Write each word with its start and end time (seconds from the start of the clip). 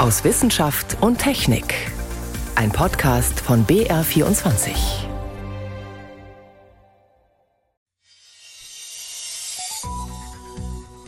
aus 0.00 0.24
Wissenschaft 0.24 0.96
und 1.02 1.18
Technik. 1.18 1.74
Ein 2.54 2.72
Podcast 2.72 3.38
von 3.38 3.66
BR24. 3.66 4.70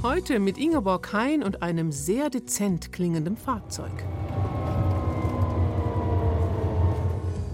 Heute 0.02 0.38
mit 0.40 0.58
Ingeborg 0.58 1.10
Hein 1.14 1.42
und 1.42 1.62
einem 1.62 1.90
sehr 1.90 2.28
dezent 2.28 2.92
klingenden 2.92 3.38
Fahrzeug. 3.38 4.05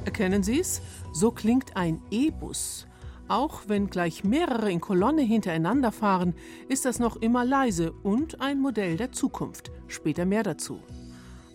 Erkennen 0.07 0.43
Sie 0.43 0.59
es? 0.59 0.83
So 1.13 1.31
klingt 1.31 1.77
ein 1.77 2.03
E-Bus. 2.11 2.89
Auch 3.29 3.61
wenn 3.69 3.87
gleich 3.87 4.25
mehrere 4.25 4.73
in 4.73 4.81
Kolonne 4.81 5.23
hintereinander 5.23 5.93
fahren, 5.93 6.35
ist 6.69 6.85
das 6.85 6.99
noch 6.99 7.15
immer 7.15 7.45
leise 7.45 7.93
und 7.93 8.41
ein 8.41 8.59
Modell 8.61 8.97
der 8.97 9.13
Zukunft. 9.13 9.71
Später 9.87 10.25
mehr 10.25 10.43
dazu. 10.43 10.81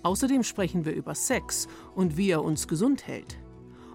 Außerdem 0.04 0.44
sprechen 0.44 0.86
wir 0.86 0.94
über 0.94 1.16
Sex 1.16 1.68
und 1.96 2.18
wie 2.18 2.30
er 2.30 2.44
uns 2.44 2.68
gesund 2.68 3.08
hält. 3.08 3.38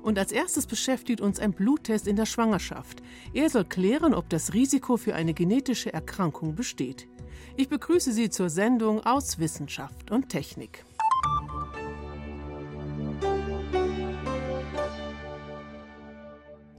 Und 0.03 0.19
als 0.19 0.33
erstes 0.33 0.67
beschäftigt 0.67 1.21
uns 1.21 1.39
ein 1.39 1.53
Bluttest 1.53 2.07
in 2.07 2.17
der 2.17 2.25
Schwangerschaft. 2.25 3.03
Er 3.35 3.51
soll 3.51 3.67
klären, 3.67 4.15
ob 4.15 4.31
das 4.31 4.55
Risiko 4.55 4.97
für 4.97 5.15
eine 5.15 5.35
genetische 5.35 5.93
Erkrankung 5.93 6.55
besteht. 6.55 7.09
Ich 7.57 7.69
begrüße 7.69 8.13
Sie 8.13 8.31
zur 8.31 8.49
Sendung 8.49 9.05
aus 9.05 9.39
Wissenschaft 9.39 10.11
und 10.11 10.31
Technik. 10.31 10.85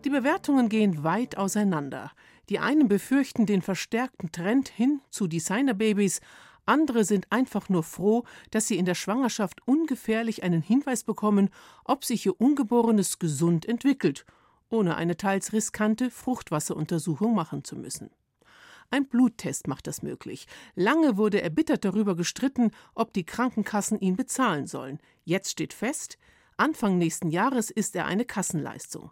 Die 0.06 0.10
Bewertungen 0.10 0.70
gehen 0.70 1.04
weit 1.04 1.38
auseinander. 1.38 2.12
Die 2.50 2.58
einen 2.58 2.88
befürchten 2.88 3.46
den 3.46 3.62
verstärkten 3.62 4.32
Trend 4.32 4.70
hin 4.70 5.02
zu 5.12 5.28
Designerbabys, 5.28 6.22
andere 6.70 7.04
sind 7.04 7.28
einfach 7.32 7.68
nur 7.68 7.84
froh, 7.84 8.24
dass 8.52 8.68
sie 8.68 8.78
in 8.78 8.86
der 8.86 8.96
Schwangerschaft 8.96 9.62
ungefährlich 9.68 10.44
einen 10.44 10.62
Hinweis 10.62 11.04
bekommen, 11.04 11.50
ob 11.84 12.06
sich 12.06 12.26
ihr 12.26 12.40
Ungeborenes 12.40 13.20
gesund 13.20 13.66
entwickelt, 13.66 14.26
ohne 14.70 14.96
eine 14.96 15.18
teils 15.18 15.52
riskante 15.52 16.12
Fruchtwasseruntersuchung 16.12 17.36
machen 17.36 17.64
zu 17.64 17.76
müssen. 17.76 18.12
Ein 18.92 19.08
Bluttest 19.08 19.68
macht 19.68 19.88
das 19.88 20.02
möglich. 20.02 20.48
Lange 20.76 21.18
wurde 21.18 21.42
erbittert 21.42 21.86
darüber 21.86 22.16
gestritten, 22.16 22.72
ob 22.96 23.14
die 23.14 23.26
Krankenkassen 23.26 24.00
ihn 24.00 24.16
bezahlen 24.16 24.66
sollen. 24.66 25.00
Jetzt 25.26 25.52
steht 25.52 25.74
fest, 25.74 26.18
Anfang 26.58 26.98
nächsten 26.98 27.30
Jahres 27.30 27.70
ist 27.70 27.96
er 27.96 28.06
eine 28.06 28.26
Kassenleistung. 28.26 29.12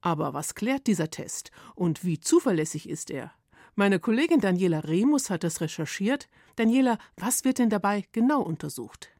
Aber 0.00 0.34
was 0.34 0.54
klärt 0.54 0.86
dieser 0.86 1.10
Test 1.10 1.50
und 1.74 2.04
wie 2.04 2.20
zuverlässig 2.20 2.88
ist 2.88 3.10
er? 3.10 3.32
Meine 3.76 3.98
Kollegin 3.98 4.38
Daniela 4.38 4.84
Remus 4.84 5.30
hat 5.30 5.42
das 5.42 5.60
recherchiert. 5.60 6.28
Daniela, 6.54 6.96
was 7.16 7.44
wird 7.44 7.58
denn 7.58 7.70
dabei 7.70 8.04
genau 8.12 8.40
untersucht? 8.40 9.10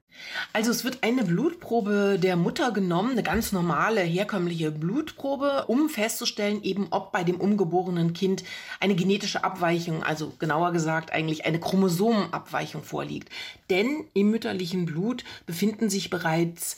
Also 0.52 0.70
es 0.70 0.84
wird 0.84 1.02
eine 1.02 1.24
Blutprobe 1.24 2.20
der 2.22 2.36
Mutter 2.36 2.70
genommen, 2.70 3.12
eine 3.12 3.24
ganz 3.24 3.50
normale, 3.50 4.00
herkömmliche 4.00 4.70
Blutprobe, 4.70 5.64
um 5.66 5.88
festzustellen, 5.88 6.62
eben 6.62 6.86
ob 6.90 7.10
bei 7.10 7.24
dem 7.24 7.40
ungeborenen 7.40 8.12
Kind 8.12 8.44
eine 8.78 8.94
genetische 8.94 9.42
Abweichung, 9.42 10.04
also 10.04 10.32
genauer 10.38 10.70
gesagt 10.70 11.12
eigentlich 11.12 11.46
eine 11.46 11.58
Chromosomenabweichung 11.58 12.84
vorliegt. 12.84 13.30
Denn 13.70 14.04
im 14.14 14.30
mütterlichen 14.30 14.86
Blut 14.86 15.24
befinden 15.46 15.90
sich 15.90 16.10
bereits 16.10 16.76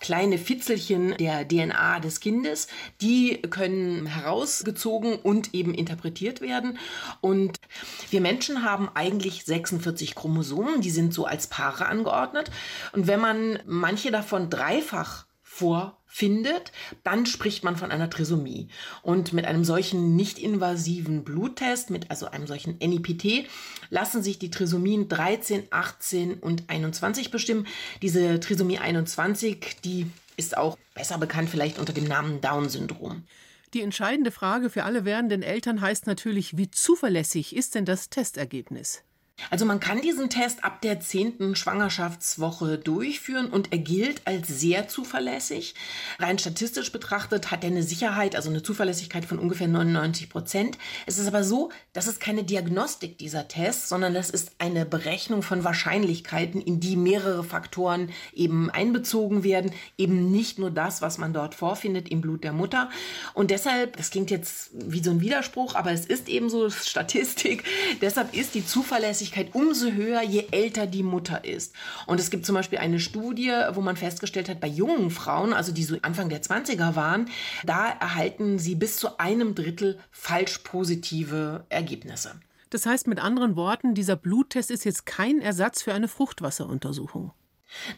kleine 0.00 0.38
Fitzelchen 0.38 1.16
der 1.16 1.46
DNA 1.46 2.00
des 2.00 2.20
Kindes, 2.20 2.68
die 3.00 3.40
können 3.50 4.06
herausgezogen 4.06 5.16
und 5.16 5.54
eben 5.54 5.74
interpretiert 5.74 6.40
werden. 6.40 6.78
Und 7.20 7.60
wir 8.10 8.20
Menschen 8.20 8.62
haben 8.62 8.88
eigentlich 8.94 9.44
46 9.44 10.14
Chromosomen, 10.14 10.80
die 10.80 10.90
sind 10.90 11.14
so 11.14 11.24
als 11.24 11.46
Paare 11.46 11.86
angeordnet. 11.86 12.50
Und 12.92 13.06
wenn 13.06 13.20
man 13.20 13.58
manche 13.66 14.10
davon 14.10 14.50
dreifach 14.50 15.25
vorfindet, 15.56 16.72
dann 17.02 17.24
spricht 17.24 17.64
man 17.64 17.76
von 17.76 17.90
einer 17.90 18.10
Trisomie. 18.10 18.68
Und 19.02 19.32
mit 19.32 19.46
einem 19.46 19.64
solchen 19.64 20.16
nicht-invasiven 20.16 21.24
Bluttest, 21.24 21.90
mit 21.90 22.10
also 22.10 22.26
einem 22.26 22.46
solchen 22.46 22.78
NIPT, 22.78 23.48
lassen 23.90 24.22
sich 24.22 24.38
die 24.38 24.50
Trisomien 24.50 25.08
13, 25.08 25.64
18 25.70 26.34
und 26.34 26.68
21 26.68 27.30
bestimmen. 27.30 27.66
Diese 28.02 28.38
Trisomie 28.40 28.78
21, 28.78 29.78
die 29.84 30.06
ist 30.36 30.56
auch 30.56 30.76
besser 30.94 31.18
bekannt 31.18 31.48
vielleicht 31.48 31.78
unter 31.78 31.94
dem 31.94 32.04
Namen 32.04 32.40
Down-Syndrom. 32.40 33.24
Die 33.72 33.82
entscheidende 33.82 34.30
Frage 34.30 34.70
für 34.70 34.84
alle 34.84 35.04
werdenden 35.04 35.42
Eltern 35.42 35.80
heißt 35.80 36.06
natürlich, 36.06 36.56
wie 36.56 36.70
zuverlässig 36.70 37.56
ist 37.56 37.74
denn 37.74 37.84
das 37.84 38.10
Testergebnis? 38.10 39.02
Also 39.50 39.66
man 39.66 39.80
kann 39.80 40.00
diesen 40.00 40.30
Test 40.30 40.64
ab 40.64 40.80
der 40.80 40.98
zehnten 41.00 41.56
Schwangerschaftswoche 41.56 42.78
durchführen 42.78 43.50
und 43.50 43.70
er 43.70 43.78
gilt 43.78 44.22
als 44.26 44.48
sehr 44.48 44.88
zuverlässig. 44.88 45.74
Rein 46.18 46.38
statistisch 46.38 46.90
betrachtet 46.90 47.50
hat 47.50 47.62
er 47.62 47.70
eine 47.70 47.82
Sicherheit, 47.82 48.34
also 48.34 48.48
eine 48.48 48.62
Zuverlässigkeit 48.62 49.26
von 49.26 49.38
ungefähr 49.38 49.68
99 49.68 50.30
Prozent. 50.30 50.78
Es 51.04 51.18
ist 51.18 51.26
aber 51.26 51.44
so, 51.44 51.70
das 51.92 52.06
ist 52.06 52.18
keine 52.18 52.44
Diagnostik 52.44 53.18
dieser 53.18 53.46
Test, 53.46 53.88
sondern 53.88 54.14
das 54.14 54.30
ist 54.30 54.52
eine 54.58 54.86
Berechnung 54.86 55.42
von 55.42 55.64
Wahrscheinlichkeiten, 55.64 56.60
in 56.62 56.80
die 56.80 56.96
mehrere 56.96 57.44
Faktoren 57.44 58.10
eben 58.32 58.70
einbezogen 58.70 59.44
werden. 59.44 59.72
Eben 59.98 60.32
nicht 60.32 60.58
nur 60.58 60.70
das, 60.70 61.02
was 61.02 61.18
man 61.18 61.34
dort 61.34 61.54
vorfindet 61.54 62.08
im 62.08 62.22
Blut 62.22 62.42
der 62.42 62.52
Mutter. 62.52 62.88
Und 63.34 63.50
deshalb, 63.50 63.98
das 63.98 64.10
klingt 64.10 64.30
jetzt 64.30 64.70
wie 64.72 65.02
so 65.02 65.10
ein 65.10 65.20
Widerspruch, 65.20 65.74
aber 65.74 65.92
es 65.92 66.06
ist 66.06 66.28
eben 66.30 66.48
so 66.48 66.70
Statistik. 66.70 67.64
Deshalb 68.00 68.34
ist 68.34 68.54
die 68.54 68.66
Zuverlässigkeit 68.66 69.25
Zuverlässigkeit 69.26 69.54
umso 69.54 69.90
höher, 69.90 70.22
je 70.22 70.46
älter 70.50 70.86
die 70.86 71.02
Mutter 71.02 71.44
ist. 71.44 71.74
Und 72.06 72.20
es 72.20 72.30
gibt 72.30 72.46
zum 72.46 72.54
Beispiel 72.54 72.78
eine 72.78 73.00
Studie, 73.00 73.52
wo 73.72 73.80
man 73.80 73.96
festgestellt 73.96 74.48
hat, 74.48 74.60
bei 74.60 74.68
jungen 74.68 75.10
Frauen, 75.10 75.52
also 75.52 75.72
die 75.72 75.84
so 75.84 75.96
Anfang 76.02 76.28
der 76.28 76.42
20er 76.42 76.94
waren, 76.94 77.28
da 77.64 77.88
erhalten 77.88 78.58
sie 78.58 78.74
bis 78.74 78.96
zu 78.96 79.18
einem 79.18 79.54
Drittel 79.54 79.98
falsch 80.10 80.58
positive 80.58 81.64
Ergebnisse. 81.68 82.32
Das 82.70 82.86
heißt 82.86 83.06
mit 83.06 83.20
anderen 83.20 83.56
Worten, 83.56 83.94
dieser 83.94 84.16
Bluttest 84.16 84.70
ist 84.70 84.84
jetzt 84.84 85.06
kein 85.06 85.40
Ersatz 85.40 85.82
für 85.82 85.94
eine 85.94 86.08
Fruchtwasseruntersuchung. 86.08 87.32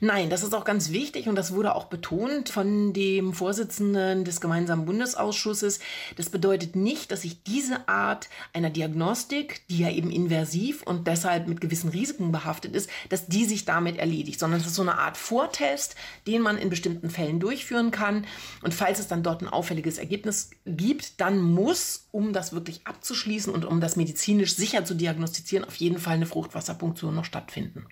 Nein, 0.00 0.30
das 0.30 0.42
ist 0.42 0.54
auch 0.54 0.64
ganz 0.64 0.90
wichtig 0.90 1.28
und 1.28 1.34
das 1.34 1.52
wurde 1.52 1.74
auch 1.74 1.84
betont 1.84 2.48
von 2.48 2.92
dem 2.92 3.32
Vorsitzenden 3.32 4.24
des 4.24 4.40
gemeinsamen 4.40 4.86
Bundesausschusses. 4.86 5.80
Das 6.16 6.30
bedeutet 6.30 6.76
nicht, 6.76 7.10
dass 7.10 7.22
sich 7.22 7.42
diese 7.42 7.88
Art 7.88 8.28
einer 8.52 8.70
Diagnostik, 8.70 9.62
die 9.68 9.78
ja 9.78 9.90
eben 9.90 10.10
inversiv 10.10 10.82
und 10.82 11.06
deshalb 11.06 11.48
mit 11.48 11.60
gewissen 11.60 11.90
Risiken 11.90 12.32
behaftet 12.32 12.74
ist, 12.74 12.90
dass 13.08 13.26
die 13.26 13.44
sich 13.44 13.64
damit 13.64 13.98
erledigt, 13.98 14.40
sondern 14.40 14.60
es 14.60 14.66
ist 14.66 14.74
so 14.74 14.82
eine 14.82 14.98
Art 14.98 15.16
Vortest, 15.16 15.96
den 16.26 16.42
man 16.42 16.58
in 16.58 16.70
bestimmten 16.70 17.10
Fällen 17.10 17.40
durchführen 17.40 17.90
kann. 17.90 18.26
Und 18.62 18.74
falls 18.74 18.98
es 18.98 19.08
dann 19.08 19.22
dort 19.22 19.42
ein 19.42 19.48
auffälliges 19.48 19.98
Ergebnis 19.98 20.50
gibt, 20.64 21.20
dann 21.20 21.40
muss, 21.40 22.08
um 22.10 22.32
das 22.32 22.52
wirklich 22.52 22.86
abzuschließen 22.86 23.52
und 23.52 23.64
um 23.64 23.80
das 23.80 23.96
medizinisch 23.96 24.54
sicher 24.54 24.84
zu 24.84 24.94
diagnostizieren, 24.94 25.64
auf 25.64 25.76
jeden 25.76 25.98
Fall 25.98 26.14
eine 26.14 26.26
Fruchtwasserpunktion 26.26 27.14
noch 27.14 27.24
stattfinden. 27.24 27.86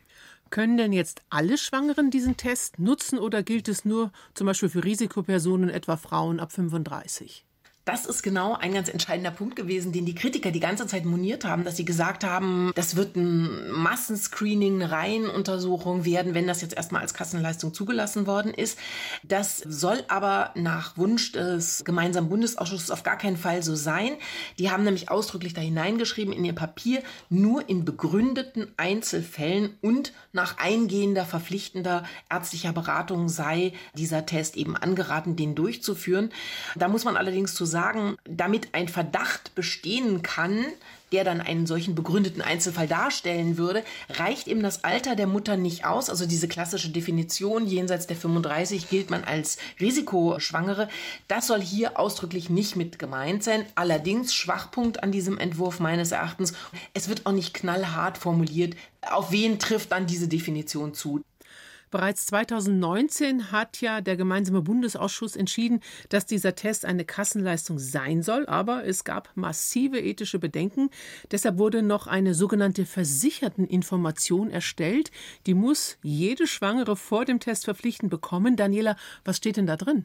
Können 0.50 0.76
denn 0.76 0.92
jetzt 0.92 1.22
alle 1.30 1.58
Schwangeren 1.58 2.10
diesen 2.10 2.36
Test 2.36 2.78
nutzen 2.78 3.18
oder 3.18 3.42
gilt 3.42 3.68
es 3.68 3.84
nur 3.84 4.12
zum 4.34 4.46
Beispiel 4.46 4.68
für 4.68 4.84
Risikopersonen, 4.84 5.70
etwa 5.70 5.96
Frauen 5.96 6.40
ab 6.40 6.52
35? 6.52 7.45
Das 7.86 8.04
ist 8.04 8.24
genau 8.24 8.54
ein 8.54 8.74
ganz 8.74 8.88
entscheidender 8.88 9.30
Punkt 9.30 9.54
gewesen, 9.54 9.92
den 9.92 10.06
die 10.06 10.16
Kritiker 10.16 10.50
die 10.50 10.58
ganze 10.58 10.88
Zeit 10.88 11.04
moniert 11.04 11.44
haben, 11.44 11.62
dass 11.62 11.76
sie 11.76 11.84
gesagt 11.84 12.24
haben, 12.24 12.72
das 12.74 12.97
wird 12.97 13.14
ein 13.14 13.70
Massenscreening, 13.70 14.82
eine 14.82 14.91
Reihenuntersuchung 14.91 16.04
werden, 16.04 16.34
wenn 16.34 16.48
das 16.48 16.62
jetzt 16.62 16.76
erstmal 16.76 17.02
als 17.02 17.14
Kassenleistung 17.14 17.72
zugelassen 17.74 18.26
worden 18.26 18.52
ist. 18.52 18.76
Das 19.22 19.58
soll 19.58 20.02
aber 20.08 20.50
nach 20.56 20.97
Wunsch 20.97 21.30
des 21.30 21.84
gemeinsamen 21.84 22.28
Bundesausschusses 22.28 22.91
auf 22.91 23.04
gar 23.04 23.16
keinen 23.16 23.36
Fall 23.36 23.62
so 23.62 23.76
sein. 23.76 24.16
Die 24.58 24.68
haben 24.68 24.82
nämlich 24.82 25.08
ausdrücklich 25.08 25.54
da 25.54 25.60
hineingeschrieben 25.60 26.32
in 26.32 26.44
ihr 26.44 26.56
Papier, 26.56 27.04
nur 27.28 27.68
in 27.68 27.84
begründeten 27.84 28.66
Einzelfällen 28.76 29.78
und 29.80 30.12
nach 30.32 30.58
eingehender, 30.58 31.24
verpflichtender 31.24 32.03
ärztlicher 32.28 32.72
Beratung 32.72 33.28
sei 33.28 33.74
dieser 33.94 34.27
Test 34.27 34.56
eben 34.56 34.77
angeraten, 34.77 35.36
den 35.36 35.54
durchzuführen. 35.54 36.30
Da 36.74 36.88
muss 36.88 37.04
man 37.04 37.16
allerdings 37.16 37.54
zu 37.54 37.65
sagen, 37.65 37.75
sagen, 37.76 38.16
damit 38.24 38.68
ein 38.72 38.88
Verdacht 38.88 39.54
bestehen 39.54 40.22
kann, 40.22 40.64
der 41.12 41.24
dann 41.24 41.42
einen 41.42 41.66
solchen 41.66 41.94
begründeten 41.94 42.40
Einzelfall 42.40 42.88
darstellen 42.88 43.58
würde, 43.58 43.84
reicht 44.08 44.48
eben 44.48 44.62
das 44.62 44.82
Alter 44.82 45.14
der 45.14 45.26
Mutter 45.26 45.58
nicht 45.58 45.84
aus. 45.84 46.08
Also 46.08 46.24
diese 46.24 46.48
klassische 46.48 46.88
Definition, 46.88 47.66
jenseits 47.66 48.06
der 48.06 48.16
35 48.16 48.88
gilt 48.88 49.10
man 49.10 49.24
als 49.24 49.58
Risikoschwangere. 49.78 50.88
Das 51.28 51.48
soll 51.48 51.60
hier 51.60 52.00
ausdrücklich 52.00 52.48
nicht 52.48 52.76
mit 52.76 52.98
gemeint 52.98 53.44
sein. 53.44 53.66
Allerdings 53.74 54.34
Schwachpunkt 54.34 55.02
an 55.02 55.12
diesem 55.12 55.36
Entwurf 55.36 55.78
meines 55.78 56.12
Erachtens, 56.12 56.54
es 56.94 57.10
wird 57.10 57.26
auch 57.26 57.32
nicht 57.32 57.52
knallhart 57.52 58.16
formuliert, 58.16 58.74
auf 59.02 59.32
wen 59.32 59.58
trifft 59.58 59.92
dann 59.92 60.06
diese 60.06 60.28
Definition 60.28 60.94
zu. 60.94 61.20
Bereits 61.91 62.27
2019 62.27 63.53
hat 63.53 63.80
ja 63.80 64.00
der 64.00 64.16
gemeinsame 64.16 64.62
Bundesausschuss 64.62 65.36
entschieden, 65.36 65.80
dass 66.09 66.27
dieser 66.27 66.54
Test 66.54 66.84
eine 66.84 67.04
Kassenleistung 67.04 67.78
sein 67.78 68.22
soll, 68.22 68.47
aber 68.47 68.84
es 68.84 69.04
gab 69.04 69.30
massive 69.36 70.00
ethische 70.00 70.38
Bedenken. 70.38 70.91
Deshalb 71.30 71.59
wurde 71.59 71.83
noch 71.83 72.06
eine 72.06 72.34
sogenannte 72.34 72.86
Versicherteninformation 72.86 74.50
erstellt. 74.50 75.10
Die 75.47 75.54
muss 75.54 75.98
jede 76.03 76.47
Schwangere 76.47 76.97
vor 76.97 77.24
dem 77.24 77.38
Test 77.38 77.66
verpflichtend 77.66 78.10
bekommen. 78.10 78.56
Daniela, 78.56 78.97
was 79.24 79.36
steht 79.36 79.56
denn 79.56 79.66
da 79.66 79.77
drin? 79.77 80.04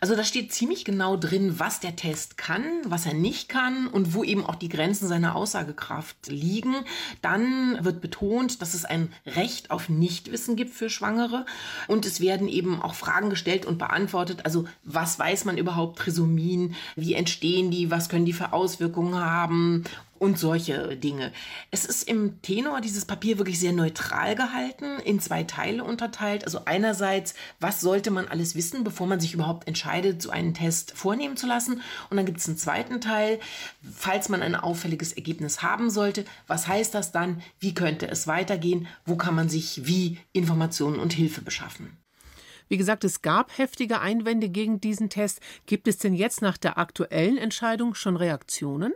Also 0.00 0.16
da 0.16 0.24
steht 0.24 0.52
ziemlich 0.52 0.84
genau 0.84 1.16
drin, 1.16 1.58
was 1.58 1.80
der 1.80 1.96
Test 1.96 2.36
kann, 2.38 2.64
was 2.84 3.06
er 3.06 3.14
nicht 3.14 3.48
kann 3.48 3.86
und 3.86 4.14
wo 4.14 4.24
eben 4.24 4.44
auch 4.44 4.54
die 4.54 4.68
Grenzen 4.68 5.08
seiner 5.08 5.36
Aussagekraft 5.36 6.28
liegen. 6.28 6.74
Dann 7.22 7.78
wird 7.84 8.00
betont, 8.00 8.62
dass 8.62 8.74
es 8.74 8.84
ein 8.84 9.12
Recht 9.26 9.70
auf 9.70 9.88
Nichtwissen 9.88 10.56
gibt 10.56 10.74
für 10.74 10.90
Schwangere 10.90 11.44
und 11.88 12.06
es 12.06 12.20
werden 12.20 12.48
eben 12.48 12.80
auch 12.80 12.94
Fragen 12.94 13.30
gestellt 13.30 13.66
und 13.66 13.78
beantwortet. 13.78 14.44
Also 14.44 14.64
was 14.84 15.18
weiß 15.18 15.44
man 15.44 15.58
überhaupt 15.58 15.98
Trisomien? 15.98 16.74
Wie 16.96 17.14
entstehen 17.14 17.70
die? 17.70 17.90
Was 17.90 18.08
können 18.08 18.24
die 18.24 18.32
für 18.32 18.52
Auswirkungen 18.52 19.14
haben? 19.14 19.84
Und 20.20 20.38
solche 20.38 20.96
Dinge. 20.96 21.32
Es 21.70 21.86
ist 21.86 22.06
im 22.06 22.40
Tenor 22.42 22.82
dieses 22.82 23.06
Papier 23.06 23.38
wirklich 23.38 23.58
sehr 23.58 23.72
neutral 23.72 24.36
gehalten, 24.36 25.00
in 25.00 25.18
zwei 25.18 25.44
Teile 25.44 25.82
unterteilt. 25.82 26.44
Also 26.44 26.66
einerseits, 26.66 27.34
was 27.58 27.80
sollte 27.80 28.10
man 28.10 28.28
alles 28.28 28.54
wissen, 28.54 28.84
bevor 28.84 29.06
man 29.06 29.18
sich 29.18 29.32
überhaupt 29.32 29.66
entscheidet, 29.66 30.20
so 30.20 30.28
einen 30.30 30.52
Test 30.52 30.92
vornehmen 30.92 31.38
zu 31.38 31.46
lassen. 31.46 31.80
Und 32.10 32.18
dann 32.18 32.26
gibt 32.26 32.38
es 32.38 32.46
einen 32.46 32.58
zweiten 32.58 33.00
Teil, 33.00 33.40
falls 33.92 34.28
man 34.28 34.42
ein 34.42 34.54
auffälliges 34.54 35.14
Ergebnis 35.14 35.62
haben 35.62 35.88
sollte, 35.88 36.26
was 36.46 36.68
heißt 36.68 36.94
das 36.94 37.12
dann, 37.12 37.42
wie 37.58 37.72
könnte 37.72 38.06
es 38.06 38.26
weitergehen, 38.26 38.86
wo 39.06 39.16
kann 39.16 39.34
man 39.34 39.48
sich 39.48 39.86
wie 39.86 40.18
Informationen 40.32 41.00
und 41.00 41.14
Hilfe 41.14 41.40
beschaffen. 41.40 41.96
Wie 42.68 42.76
gesagt, 42.76 43.04
es 43.04 43.22
gab 43.22 43.56
heftige 43.56 44.00
Einwände 44.00 44.50
gegen 44.50 44.82
diesen 44.82 45.08
Test. 45.08 45.40
Gibt 45.64 45.88
es 45.88 45.96
denn 45.96 46.14
jetzt 46.14 46.42
nach 46.42 46.58
der 46.58 46.76
aktuellen 46.76 47.38
Entscheidung 47.38 47.94
schon 47.94 48.16
Reaktionen? 48.16 48.92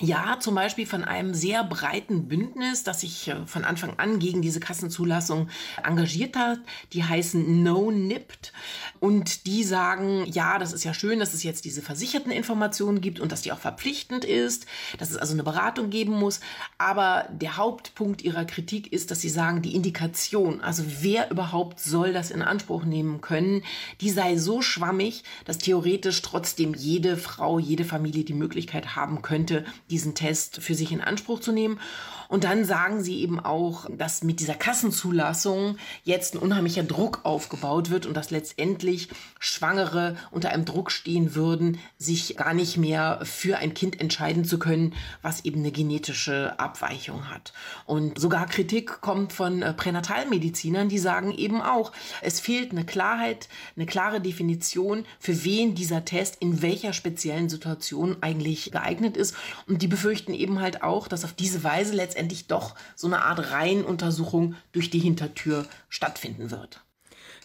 Ja, 0.00 0.38
zum 0.40 0.56
Beispiel 0.56 0.86
von 0.86 1.04
einem 1.04 1.34
sehr 1.34 1.62
breiten 1.62 2.26
Bündnis, 2.26 2.82
das 2.82 3.02
sich 3.02 3.28
äh, 3.28 3.46
von 3.46 3.64
Anfang 3.64 3.96
an 3.96 4.18
gegen 4.18 4.42
diese 4.42 4.58
Kassenzulassung 4.58 5.48
engagiert 5.84 6.34
hat. 6.34 6.58
Die 6.92 7.04
heißen 7.04 7.62
No 7.62 7.92
Nipt. 7.92 8.52
Und 8.98 9.46
die 9.46 9.62
sagen, 9.62 10.26
ja, 10.26 10.58
das 10.58 10.72
ist 10.72 10.82
ja 10.82 10.94
schön, 10.94 11.20
dass 11.20 11.32
es 11.32 11.44
jetzt 11.44 11.64
diese 11.64 11.80
versicherten 11.80 12.32
Informationen 12.32 13.00
gibt 13.00 13.20
und 13.20 13.30
dass 13.30 13.42
die 13.42 13.52
auch 13.52 13.58
verpflichtend 13.58 14.24
ist, 14.24 14.66
dass 14.98 15.10
es 15.10 15.16
also 15.16 15.32
eine 15.32 15.44
Beratung 15.44 15.90
geben 15.90 16.14
muss. 16.14 16.40
Aber 16.76 17.28
der 17.30 17.56
Hauptpunkt 17.56 18.22
ihrer 18.22 18.46
Kritik 18.46 18.92
ist, 18.92 19.12
dass 19.12 19.20
sie 19.20 19.28
sagen, 19.28 19.62
die 19.62 19.76
Indikation, 19.76 20.60
also 20.60 20.82
wer 21.02 21.30
überhaupt 21.30 21.78
soll 21.78 22.12
das 22.12 22.32
in 22.32 22.42
Anspruch 22.42 22.84
nehmen 22.84 23.20
können, 23.20 23.62
die 24.00 24.10
sei 24.10 24.38
so 24.38 24.60
schwammig, 24.60 25.22
dass 25.44 25.58
theoretisch 25.58 26.20
trotzdem 26.22 26.74
jede 26.74 27.16
Frau, 27.16 27.60
jede 27.60 27.84
Familie 27.84 28.24
die 28.24 28.34
Möglichkeit 28.34 28.96
haben 28.96 29.22
könnte, 29.22 29.64
diesen 29.90 30.14
Test 30.14 30.62
für 30.62 30.74
sich 30.74 30.92
in 30.92 31.00
Anspruch 31.00 31.40
zu 31.40 31.52
nehmen. 31.52 31.80
Und 32.28 32.44
dann 32.44 32.64
sagen 32.64 33.02
sie 33.02 33.20
eben 33.20 33.40
auch, 33.40 33.86
dass 33.90 34.22
mit 34.22 34.40
dieser 34.40 34.54
Kassenzulassung 34.54 35.76
jetzt 36.02 36.34
ein 36.34 36.38
unheimlicher 36.38 36.82
Druck 36.82 37.20
aufgebaut 37.24 37.90
wird 37.90 38.06
und 38.06 38.14
dass 38.14 38.30
letztendlich 38.30 39.08
Schwangere 39.38 40.16
unter 40.30 40.50
einem 40.50 40.64
Druck 40.64 40.90
stehen 40.90 41.34
würden, 41.34 41.78
sich 41.98 42.36
gar 42.36 42.54
nicht 42.54 42.76
mehr 42.76 43.20
für 43.22 43.58
ein 43.58 43.74
Kind 43.74 44.00
entscheiden 44.00 44.44
zu 44.44 44.58
können, 44.58 44.94
was 45.22 45.44
eben 45.44 45.60
eine 45.60 45.72
genetische 45.72 46.58
Abweichung 46.58 47.30
hat. 47.30 47.52
Und 47.86 48.18
sogar 48.18 48.46
Kritik 48.46 49.00
kommt 49.00 49.32
von 49.32 49.62
äh, 49.62 49.72
Pränatalmedizinern, 49.74 50.88
die 50.88 50.98
sagen 50.98 51.32
eben 51.32 51.60
auch, 51.60 51.92
es 52.22 52.40
fehlt 52.40 52.72
eine 52.72 52.84
Klarheit, 52.84 53.48
eine 53.76 53.86
klare 53.86 54.20
Definition, 54.20 55.04
für 55.18 55.44
wen 55.44 55.74
dieser 55.74 56.04
Test 56.04 56.36
in 56.40 56.62
welcher 56.62 56.92
speziellen 56.92 57.48
Situation 57.48 58.16
eigentlich 58.20 58.72
geeignet 58.72 59.16
ist. 59.16 59.34
Und 59.66 59.82
die 59.82 59.88
befürchten 59.88 60.34
eben 60.34 60.60
halt 60.60 60.82
auch, 60.82 61.08
dass 61.08 61.24
auf 61.24 61.32
diese 61.32 61.64
Weise 61.64 61.94
letztendlich 61.94 62.23
letztendlich 62.24 62.46
doch 62.46 62.74
so 62.94 63.06
eine 63.06 63.22
Art 63.22 63.50
Reihenuntersuchung 63.50 64.54
durch 64.72 64.90
die 64.90 64.98
Hintertür 64.98 65.66
stattfinden 65.88 66.50
wird. 66.50 66.82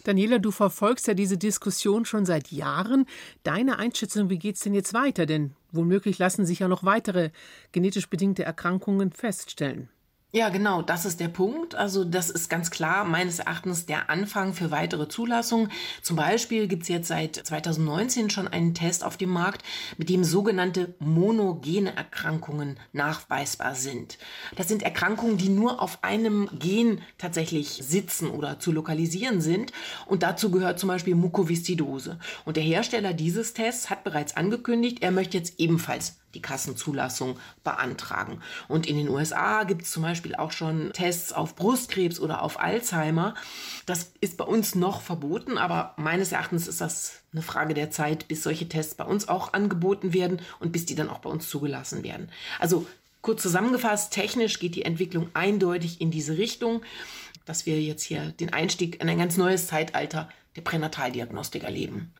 Daniela, 0.04 0.38
du 0.38 0.50
verfolgst 0.50 1.06
ja 1.06 1.14
diese 1.14 1.36
Diskussion 1.36 2.06
schon 2.06 2.24
seit 2.24 2.50
Jahren. 2.50 3.04
Deine 3.42 3.78
Einschätzung, 3.78 4.30
wie 4.30 4.38
geht 4.38 4.56
es 4.56 4.62
denn 4.62 4.72
jetzt 4.72 4.94
weiter? 4.94 5.26
Denn 5.26 5.54
womöglich 5.72 6.18
lassen 6.18 6.46
sich 6.46 6.60
ja 6.60 6.68
noch 6.68 6.84
weitere 6.84 7.30
genetisch 7.72 8.08
bedingte 8.08 8.42
Erkrankungen 8.42 9.12
feststellen. 9.12 9.90
Ja, 10.32 10.48
genau, 10.48 10.80
das 10.80 11.06
ist 11.06 11.18
der 11.18 11.26
Punkt. 11.26 11.74
Also 11.74 12.04
das 12.04 12.30
ist 12.30 12.48
ganz 12.48 12.70
klar 12.70 13.04
meines 13.04 13.40
Erachtens 13.40 13.86
der 13.86 14.10
Anfang 14.10 14.54
für 14.54 14.70
weitere 14.70 15.08
Zulassungen. 15.08 15.72
Zum 16.02 16.14
Beispiel 16.14 16.68
gibt 16.68 16.84
es 16.84 16.88
jetzt 16.88 17.08
seit 17.08 17.34
2019 17.34 18.30
schon 18.30 18.46
einen 18.46 18.72
Test 18.72 19.02
auf 19.02 19.16
dem 19.16 19.30
Markt, 19.30 19.64
mit 19.98 20.08
dem 20.08 20.22
sogenannte 20.22 20.94
monogene 21.00 21.96
Erkrankungen 21.96 22.78
nachweisbar 22.92 23.74
sind. 23.74 24.18
Das 24.54 24.68
sind 24.68 24.84
Erkrankungen, 24.84 25.36
die 25.36 25.48
nur 25.48 25.82
auf 25.82 26.04
einem 26.04 26.48
Gen 26.56 27.00
tatsächlich 27.18 27.80
sitzen 27.82 28.30
oder 28.30 28.60
zu 28.60 28.70
lokalisieren 28.70 29.40
sind. 29.40 29.72
Und 30.06 30.22
dazu 30.22 30.52
gehört 30.52 30.78
zum 30.78 30.90
Beispiel 30.90 31.16
Mukoviszidose. 31.16 32.20
Und 32.44 32.56
der 32.56 32.62
Hersteller 32.62 33.14
dieses 33.14 33.52
Tests 33.52 33.90
hat 33.90 34.04
bereits 34.04 34.36
angekündigt, 34.36 35.02
er 35.02 35.10
möchte 35.10 35.36
jetzt 35.36 35.58
ebenfalls 35.58 36.19
die 36.34 36.42
Kassenzulassung 36.42 37.38
beantragen. 37.64 38.40
Und 38.68 38.86
in 38.86 38.96
den 38.96 39.08
USA 39.08 39.64
gibt 39.64 39.82
es 39.82 39.90
zum 39.90 40.02
Beispiel 40.02 40.34
auch 40.34 40.52
schon 40.52 40.92
Tests 40.92 41.32
auf 41.32 41.56
Brustkrebs 41.56 42.20
oder 42.20 42.42
auf 42.42 42.60
Alzheimer. 42.60 43.34
Das 43.86 44.12
ist 44.20 44.36
bei 44.36 44.44
uns 44.44 44.74
noch 44.74 45.00
verboten, 45.00 45.58
aber 45.58 45.94
meines 45.96 46.32
Erachtens 46.32 46.68
ist 46.68 46.80
das 46.80 47.22
eine 47.32 47.42
Frage 47.42 47.74
der 47.74 47.90
Zeit, 47.90 48.28
bis 48.28 48.42
solche 48.42 48.68
Tests 48.68 48.94
bei 48.94 49.04
uns 49.04 49.28
auch 49.28 49.52
angeboten 49.52 50.12
werden 50.12 50.40
und 50.58 50.72
bis 50.72 50.86
die 50.86 50.94
dann 50.94 51.08
auch 51.08 51.20
bei 51.20 51.30
uns 51.30 51.48
zugelassen 51.48 52.02
werden. 52.02 52.30
Also 52.58 52.86
kurz 53.22 53.42
zusammengefasst, 53.42 54.12
technisch 54.12 54.58
geht 54.58 54.74
die 54.74 54.84
Entwicklung 54.84 55.30
eindeutig 55.34 56.00
in 56.00 56.10
diese 56.10 56.38
Richtung, 56.38 56.82
dass 57.44 57.66
wir 57.66 57.80
jetzt 57.80 58.02
hier 58.02 58.32
den 58.32 58.52
Einstieg 58.52 59.00
in 59.00 59.08
ein 59.08 59.18
ganz 59.18 59.36
neues 59.36 59.66
Zeitalter 59.66 60.28
der 60.56 60.62
Pränataldiagnostik 60.62 61.62
erleben. 61.62 62.12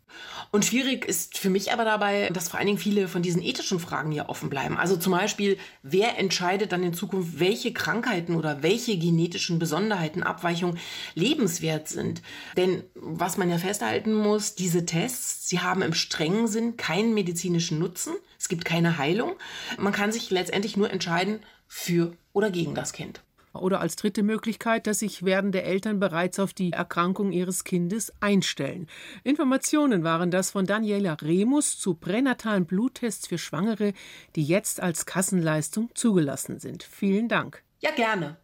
Und 0.52 0.64
schwierig 0.64 1.04
ist 1.04 1.38
für 1.38 1.50
mich 1.50 1.72
aber 1.72 1.84
dabei, 1.84 2.30
dass 2.30 2.48
vor 2.48 2.58
allen 2.58 2.66
Dingen 2.66 2.78
viele 2.78 3.08
von 3.08 3.22
diesen 3.22 3.42
ethischen 3.42 3.80
Fragen 3.80 4.10
hier 4.12 4.28
offen 4.28 4.50
bleiben. 4.50 4.76
Also 4.76 4.96
zum 4.96 5.12
Beispiel, 5.12 5.58
wer 5.82 6.18
entscheidet 6.18 6.72
dann 6.72 6.82
in 6.82 6.94
Zukunft, 6.94 7.38
welche 7.40 7.72
Krankheiten 7.72 8.36
oder 8.36 8.62
welche 8.62 8.96
genetischen 8.98 9.58
Besonderheiten, 9.58 10.22
Abweichungen 10.22 10.78
lebenswert 11.14 11.88
sind? 11.88 12.22
Denn 12.56 12.84
was 12.94 13.36
man 13.36 13.50
ja 13.50 13.58
festhalten 13.58 14.14
muss, 14.14 14.54
diese 14.54 14.86
Tests, 14.86 15.48
sie 15.48 15.60
haben 15.60 15.82
im 15.82 15.94
strengen 15.94 16.46
Sinn 16.46 16.76
keinen 16.76 17.14
medizinischen 17.14 17.78
Nutzen. 17.78 18.14
Es 18.38 18.48
gibt 18.48 18.64
keine 18.64 18.98
Heilung. 18.98 19.34
Man 19.78 19.92
kann 19.92 20.12
sich 20.12 20.30
letztendlich 20.30 20.76
nur 20.76 20.90
entscheiden 20.90 21.40
für 21.66 22.16
oder 22.32 22.50
gegen 22.50 22.74
das 22.74 22.92
Kind. 22.92 23.22
Oder 23.52 23.80
als 23.80 23.96
dritte 23.96 24.22
Möglichkeit, 24.22 24.86
dass 24.86 25.00
sich 25.00 25.24
werdende 25.24 25.62
Eltern 25.62 25.98
bereits 25.98 26.38
auf 26.38 26.54
die 26.54 26.72
Erkrankung 26.72 27.32
ihres 27.32 27.64
Kindes 27.64 28.12
einstellen. 28.20 28.86
Informationen 29.24 30.04
waren 30.04 30.30
das 30.30 30.52
von 30.52 30.66
Daniela 30.66 31.16
Remus 31.20 31.78
zu 31.78 31.94
pränatalen 31.94 32.66
Bluttests 32.66 33.26
für 33.26 33.38
Schwangere, 33.38 33.92
die 34.36 34.44
jetzt 34.44 34.80
als 34.80 35.04
Kassenleistung 35.06 35.90
zugelassen 35.94 36.60
sind. 36.60 36.84
Vielen 36.84 37.28
Dank. 37.28 37.62
Ja, 37.80 37.90
gerne. 37.90 38.36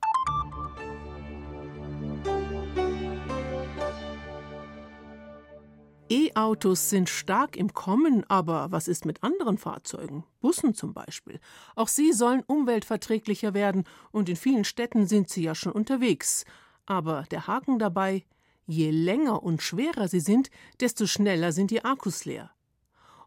E-Autos 6.08 6.88
sind 6.88 7.08
stark 7.08 7.56
im 7.56 7.74
Kommen, 7.74 8.22
aber 8.28 8.70
was 8.70 8.86
ist 8.86 9.06
mit 9.06 9.24
anderen 9.24 9.58
Fahrzeugen? 9.58 10.22
Bussen 10.40 10.72
zum 10.72 10.94
Beispiel. 10.94 11.40
Auch 11.74 11.88
sie 11.88 12.12
sollen 12.12 12.44
umweltverträglicher 12.46 13.54
werden 13.54 13.84
und 14.12 14.28
in 14.28 14.36
vielen 14.36 14.64
Städten 14.64 15.08
sind 15.08 15.28
sie 15.28 15.42
ja 15.42 15.56
schon 15.56 15.72
unterwegs. 15.72 16.44
Aber 16.86 17.24
der 17.32 17.48
Haken 17.48 17.80
dabei, 17.80 18.24
je 18.66 18.90
länger 18.90 19.42
und 19.42 19.62
schwerer 19.62 20.06
sie 20.06 20.20
sind, 20.20 20.50
desto 20.78 21.06
schneller 21.06 21.50
sind 21.50 21.72
die 21.72 21.84
Akkus 21.84 22.24
leer. 22.24 22.52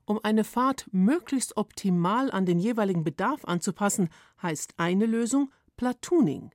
Um 0.06 0.20
eine 0.24 0.46
Fahrt 0.46 0.88
möglichst 0.92 1.58
optimal 1.58 2.32
an 2.32 2.46
den 2.46 2.60
jeweiligen 2.60 3.04
Bedarf 3.04 3.44
anzupassen, 3.44 4.10
heißt 4.42 4.76
eine 4.78 5.06
Lösung 5.06 5.52
Platooning. 5.76 6.52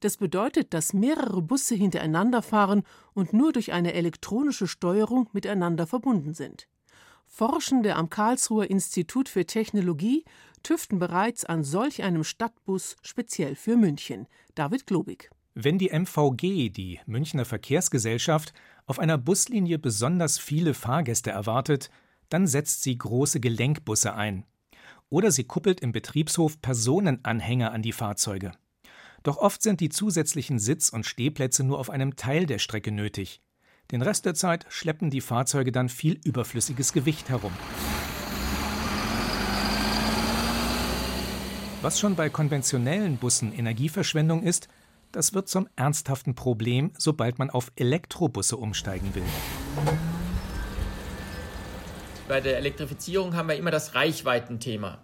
Das 0.00 0.18
bedeutet, 0.18 0.74
dass 0.74 0.92
mehrere 0.92 1.40
Busse 1.40 1.74
hintereinander 1.74 2.42
fahren 2.42 2.82
und 3.14 3.32
nur 3.32 3.52
durch 3.52 3.72
eine 3.72 3.94
elektronische 3.94 4.66
Steuerung 4.66 5.28
miteinander 5.32 5.86
verbunden 5.86 6.34
sind. 6.34 6.68
Forschende 7.26 7.96
am 7.96 8.08
Karlsruher 8.08 8.70
Institut 8.70 9.28
für 9.28 9.46
Technologie 9.46 10.24
tüften 10.62 10.98
bereits 10.98 11.44
an 11.44 11.64
solch 11.64 12.02
einem 12.02 12.24
Stadtbus 12.24 12.96
speziell 13.02 13.54
für 13.56 13.76
München. 13.76 14.26
David 14.54 14.86
Globig. 14.86 15.30
Wenn 15.54 15.78
die 15.78 15.90
MVG, 15.90 16.70
die 16.70 17.00
Münchner 17.06 17.44
Verkehrsgesellschaft, 17.44 18.52
auf 18.86 18.98
einer 18.98 19.16
Buslinie 19.16 19.78
besonders 19.78 20.38
viele 20.38 20.74
Fahrgäste 20.74 21.30
erwartet, 21.30 21.90
dann 22.28 22.46
setzt 22.46 22.82
sie 22.82 22.98
große 22.98 23.40
Gelenkbusse 23.40 24.14
ein. 24.14 24.44
Oder 25.08 25.30
sie 25.30 25.44
kuppelt 25.44 25.80
im 25.80 25.92
Betriebshof 25.92 26.60
Personenanhänger 26.60 27.72
an 27.72 27.82
die 27.82 27.92
Fahrzeuge. 27.92 28.52
Doch 29.26 29.38
oft 29.38 29.60
sind 29.60 29.80
die 29.80 29.88
zusätzlichen 29.88 30.60
Sitz- 30.60 30.88
und 30.88 31.04
Stehplätze 31.04 31.64
nur 31.64 31.80
auf 31.80 31.90
einem 31.90 32.14
Teil 32.14 32.46
der 32.46 32.60
Strecke 32.60 32.92
nötig. 32.92 33.40
Den 33.90 34.00
Rest 34.00 34.24
der 34.24 34.36
Zeit 34.36 34.66
schleppen 34.68 35.10
die 35.10 35.20
Fahrzeuge 35.20 35.72
dann 35.72 35.88
viel 35.88 36.20
überflüssiges 36.22 36.92
Gewicht 36.92 37.28
herum. 37.28 37.52
Was 41.82 41.98
schon 41.98 42.14
bei 42.14 42.28
konventionellen 42.28 43.16
Bussen 43.16 43.52
Energieverschwendung 43.52 44.44
ist, 44.44 44.68
das 45.10 45.34
wird 45.34 45.48
zum 45.48 45.68
ernsthaften 45.74 46.36
Problem, 46.36 46.92
sobald 46.96 47.40
man 47.40 47.50
auf 47.50 47.72
Elektrobusse 47.74 48.56
umsteigen 48.56 49.12
will. 49.16 49.24
Bei 52.28 52.40
der 52.40 52.58
Elektrifizierung 52.58 53.34
haben 53.34 53.48
wir 53.48 53.56
immer 53.56 53.72
das 53.72 53.96
Reichweitenthema. 53.96 55.00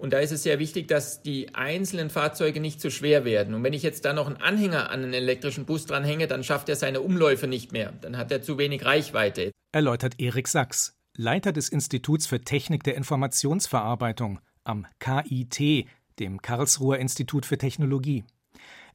Und 0.00 0.14
da 0.14 0.18
ist 0.18 0.32
es 0.32 0.42
sehr 0.42 0.58
wichtig, 0.58 0.88
dass 0.88 1.20
die 1.20 1.54
einzelnen 1.54 2.08
Fahrzeuge 2.08 2.58
nicht 2.58 2.80
zu 2.80 2.90
schwer 2.90 3.26
werden. 3.26 3.54
Und 3.54 3.62
wenn 3.62 3.74
ich 3.74 3.82
jetzt 3.82 4.06
da 4.06 4.14
noch 4.14 4.26
einen 4.26 4.38
Anhänger 4.38 4.90
an 4.90 5.02
einen 5.02 5.12
elektrischen 5.12 5.66
Bus 5.66 5.84
dranhänge, 5.84 6.26
dann 6.26 6.42
schafft 6.42 6.70
er 6.70 6.76
seine 6.76 7.02
Umläufe 7.02 7.46
nicht 7.46 7.72
mehr. 7.72 7.92
Dann 8.00 8.16
hat 8.16 8.32
er 8.32 8.40
zu 8.40 8.56
wenig 8.56 8.84
Reichweite. 8.84 9.52
Erläutert 9.72 10.14
Erik 10.18 10.48
Sachs, 10.48 10.96
Leiter 11.14 11.52
des 11.52 11.68
Instituts 11.68 12.26
für 12.26 12.40
Technik 12.40 12.82
der 12.82 12.96
Informationsverarbeitung 12.96 14.40
am 14.64 14.86
KIT, 15.00 15.86
dem 16.18 16.40
Karlsruher 16.40 16.98
Institut 16.98 17.44
für 17.44 17.58
Technologie. 17.58 18.24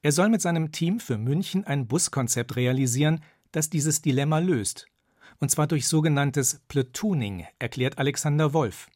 Er 0.02 0.12
soll 0.12 0.30
mit 0.30 0.42
seinem 0.42 0.72
Team 0.72 1.00
für 1.00 1.20
München 1.20 1.66
ein 1.66 1.88
Buskonzept 1.88 2.56
realisieren, 2.56 3.22
das 3.52 3.70
dieses 3.70 4.02
Dilemma 4.02 4.40
löst. 4.40 4.88
Und 5.40 5.52
zwar 5.52 5.68
durch 5.68 5.88
sogenanntes 5.88 6.62
Platooning, 6.68 7.46
erklärt 7.60 8.00
Alexander 8.00 8.54
Wolf. 8.54 8.88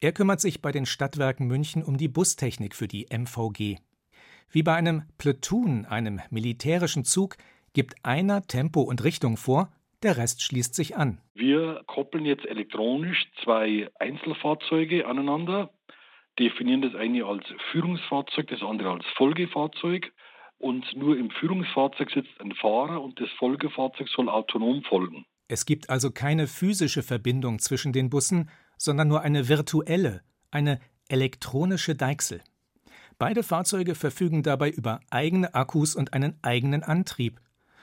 Er 0.00 0.12
kümmert 0.12 0.40
sich 0.40 0.60
bei 0.60 0.72
den 0.72 0.84
Stadtwerken 0.84 1.46
München 1.46 1.82
um 1.82 1.96
die 1.96 2.08
Bustechnik 2.08 2.74
für 2.74 2.86
die 2.86 3.06
MVG. 3.10 3.78
Wie 4.50 4.62
bei 4.62 4.74
einem 4.74 5.04
Platoon, 5.16 5.86
einem 5.86 6.20
militärischen 6.30 7.04
Zug, 7.04 7.36
gibt 7.72 7.94
einer 8.04 8.42
Tempo 8.42 8.82
und 8.82 9.04
Richtung 9.04 9.38
vor, 9.38 9.72
der 10.02 10.18
Rest 10.18 10.42
schließt 10.42 10.74
sich 10.74 10.96
an. 10.96 11.20
Wir 11.34 11.82
koppeln 11.86 12.26
jetzt 12.26 12.44
elektronisch 12.44 13.26
zwei 13.42 13.88
Einzelfahrzeuge 13.98 15.06
aneinander, 15.06 15.70
definieren 16.38 16.82
das 16.82 16.94
eine 16.94 17.24
als 17.24 17.46
Führungsfahrzeug, 17.72 18.48
das 18.48 18.62
andere 18.62 18.90
als 18.90 19.06
Folgefahrzeug. 19.16 20.12
Und 20.58 20.84
nur 20.94 21.16
im 21.18 21.30
Führungsfahrzeug 21.30 22.10
sitzt 22.10 22.40
ein 22.40 22.52
Fahrer 22.52 23.02
und 23.02 23.20
das 23.20 23.30
Folgefahrzeug 23.38 24.08
soll 24.08 24.28
autonom 24.28 24.82
folgen. 24.84 25.24
Es 25.48 25.64
gibt 25.64 25.90
also 25.90 26.10
keine 26.10 26.46
physische 26.46 27.02
Verbindung 27.02 27.58
zwischen 27.58 27.92
den 27.92 28.10
Bussen, 28.10 28.50
sondern 28.76 29.08
nur 29.08 29.22
eine 29.22 29.48
virtuelle, 29.48 30.22
eine 30.50 30.80
elektronische 31.08 31.94
Deichsel. 31.94 32.40
Beide 33.18 33.42
Fahrzeuge 33.42 33.94
verfügen 33.94 34.42
dabei 34.42 34.70
über 34.70 35.00
eigene 35.10 35.54
Akkus 35.54 35.96
und 35.96 36.12
einen 36.12 36.38
eigenen 36.42 36.82
Antrieb. 36.82 37.40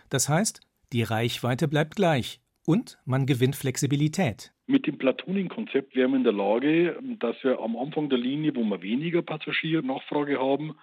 Das 0.10 0.30
heißt, 0.30 0.62
die 0.92 1.04
Reichweite 1.04 1.68
bleibt 1.68 1.96
gleich 1.96 2.40
und 2.66 3.00
man 3.06 3.26
gewinnt 3.26 3.56
Flexibilität. 3.56 4.54
Mit 4.68 4.86
dem 4.86 4.98
Platooning-Konzept 4.98 5.96
wären 5.96 6.12
wir 6.12 6.18
in 6.18 6.24
der 6.24 6.34
Lage, 6.34 7.00
dass 7.20 7.36
wir 7.44 7.60
am 7.60 7.76
Anfang 7.76 8.10
der 8.10 8.20
Linie, 8.20 8.56
wo 8.56 8.64
wir 8.64 8.82
weniger 8.82 9.22
Passagiernachfrage 9.22 10.40
haben, 10.40 10.76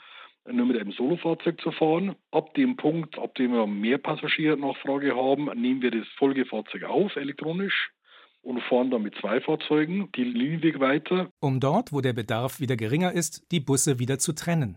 nur 0.50 0.66
mit 0.66 0.78
einem 0.78 0.92
Solofahrzeug 0.92 1.60
zu 1.60 1.70
fahren. 1.70 2.16
Ab 2.32 2.54
dem 2.54 2.76
Punkt, 2.76 3.18
ab 3.18 3.34
dem 3.36 3.52
wir 3.52 3.66
mehr 3.66 3.98
Passagiernachfrage 3.98 5.14
haben, 5.14 5.46
nehmen 5.58 5.80
wir 5.80 5.92
das 5.92 6.08
Folgefahrzeug 6.18 6.84
auf 6.84 7.14
elektronisch 7.16 7.92
und 8.42 8.60
fahren 8.62 8.90
dann 8.90 9.02
mit 9.02 9.14
zwei 9.20 9.40
Fahrzeugen 9.40 10.10
die 10.16 10.24
Linienweg 10.24 10.80
weiter. 10.80 11.30
Um 11.40 11.60
dort, 11.60 11.92
wo 11.92 12.00
der 12.00 12.12
Bedarf 12.12 12.60
wieder 12.60 12.76
geringer 12.76 13.12
ist, 13.12 13.50
die 13.50 13.60
Busse 13.60 13.98
wieder 13.98 14.18
zu 14.18 14.32
trennen. 14.32 14.76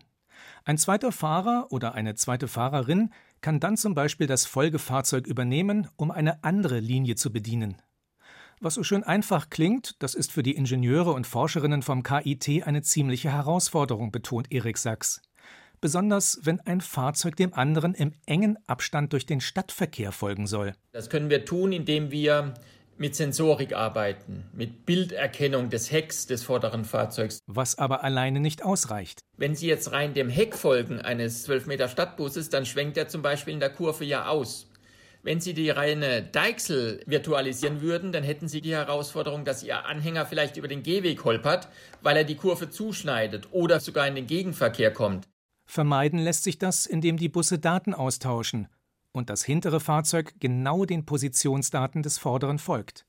Ein 0.66 0.78
zweiter 0.78 1.12
Fahrer 1.12 1.68
oder 1.72 1.94
eine 1.94 2.16
zweite 2.16 2.48
Fahrerin 2.48 3.12
kann 3.42 3.60
dann 3.60 3.78
zum 3.78 3.96
Beispiel 3.96 4.28
das 4.28 4.46
Folgefahrzeug 4.46 5.28
übernehmen, 5.28 5.88
um 5.98 6.12
eine 6.12 6.44
andere 6.44 6.80
Linie 6.80 7.16
zu 7.16 7.32
bedienen. 7.32 7.82
Was 8.60 8.76
so 8.76 8.84
schön 8.84 9.04
einfach 9.04 9.50
klingt, 9.50 10.02
das 10.02 10.16
ist 10.16 10.32
für 10.32 10.44
die 10.44 10.56
Ingenieure 10.56 11.12
und 11.12 11.28
Forscherinnen 11.28 11.82
vom 11.82 12.04
KIT 12.04 12.66
eine 12.66 12.82
ziemliche 12.82 13.32
Herausforderung, 13.32 14.12
betont 14.12 14.52
Erik 14.52 14.78
Sachs. 14.78 15.22
Besonders 15.82 16.40
wenn 16.44 16.62
ein 16.62 16.80
Fahrzeug 16.80 17.36
dem 17.36 17.54
anderen 17.54 17.94
im 17.94 18.14
engen 18.26 18.58
Abstand 18.68 19.12
durch 19.12 19.26
den 19.26 19.42
Stadtverkehr 19.42 20.14
folgen 20.14 20.48
soll. 20.48 20.72
Das 20.94 21.10
können 21.10 21.30
wir 21.30 21.44
tun, 21.44 21.74
indem 21.74 22.10
wir 22.12 22.54
mit 22.98 23.16
Sensorik 23.16 23.74
arbeiten, 23.74 24.46
mit 24.54 24.86
Bilderkennung 24.86 25.70
des 25.70 25.92
Hecks 25.92 26.28
des 26.28 26.44
vorderen 26.44 26.86
Fahrzeugs. 26.86 27.40
Was 27.48 27.78
aber 27.78 28.04
alleine 28.04 28.40
nicht 28.40 28.64
ausreicht. 28.64 29.20
Wenn 29.38 29.56
Sie 29.56 29.68
jetzt 29.68 29.92
rein 29.92 30.14
dem 30.14 30.30
Heck 30.30 30.56
folgen 30.56 31.02
eines 31.02 31.44
12 31.44 31.66
Meter 31.68 31.88
Stadtbusses, 31.88 32.50
dann 32.50 32.66
schwenkt 32.66 32.98
er 32.98 33.08
zum 33.08 33.22
Beispiel 33.22 33.54
in 33.54 33.60
der 33.60 33.70
Kurve 33.70 34.06
ja 34.06 34.28
aus. 34.28 34.70
Wenn 35.22 35.40
Sie 35.40 35.54
die 35.54 35.70
reine 35.70 36.22
Deichsel 36.22 37.02
virtualisieren 37.06 37.82
würden, 37.82 38.12
dann 38.12 38.24
hätten 38.24 38.50
Sie 38.50 38.60
die 38.60 38.74
Herausforderung, 38.74 39.46
dass 39.46 39.64
Ihr 39.64 39.86
Anhänger 39.86 40.26
vielleicht 40.26 40.58
über 40.58 40.68
den 40.68 40.84
Gehweg 40.84 41.24
holpert, 41.24 41.70
weil 42.02 42.18
er 42.18 42.26
die 42.26 42.36
Kurve 42.36 42.70
zuschneidet 42.70 43.48
oder 43.52 43.80
sogar 43.80 44.06
in 44.08 44.16
den 44.16 44.28
Gegenverkehr 44.28 44.92
kommt. 44.92 45.28
Vermeiden 45.66 46.20
lässt 46.20 46.44
sich 46.44 46.58
das, 46.58 46.86
indem 46.86 47.16
die 47.16 47.30
Busse 47.30 47.58
Daten 47.58 47.94
austauschen 47.94 48.68
und 49.14 49.30
das 49.30 49.44
hintere 49.44 49.80
Fahrzeug 49.80 50.34
genau 50.40 50.86
den 50.86 51.06
Positionsdaten 51.06 52.04
des 52.04 52.18
vorderen 52.18 52.60
folgt. 52.60 53.06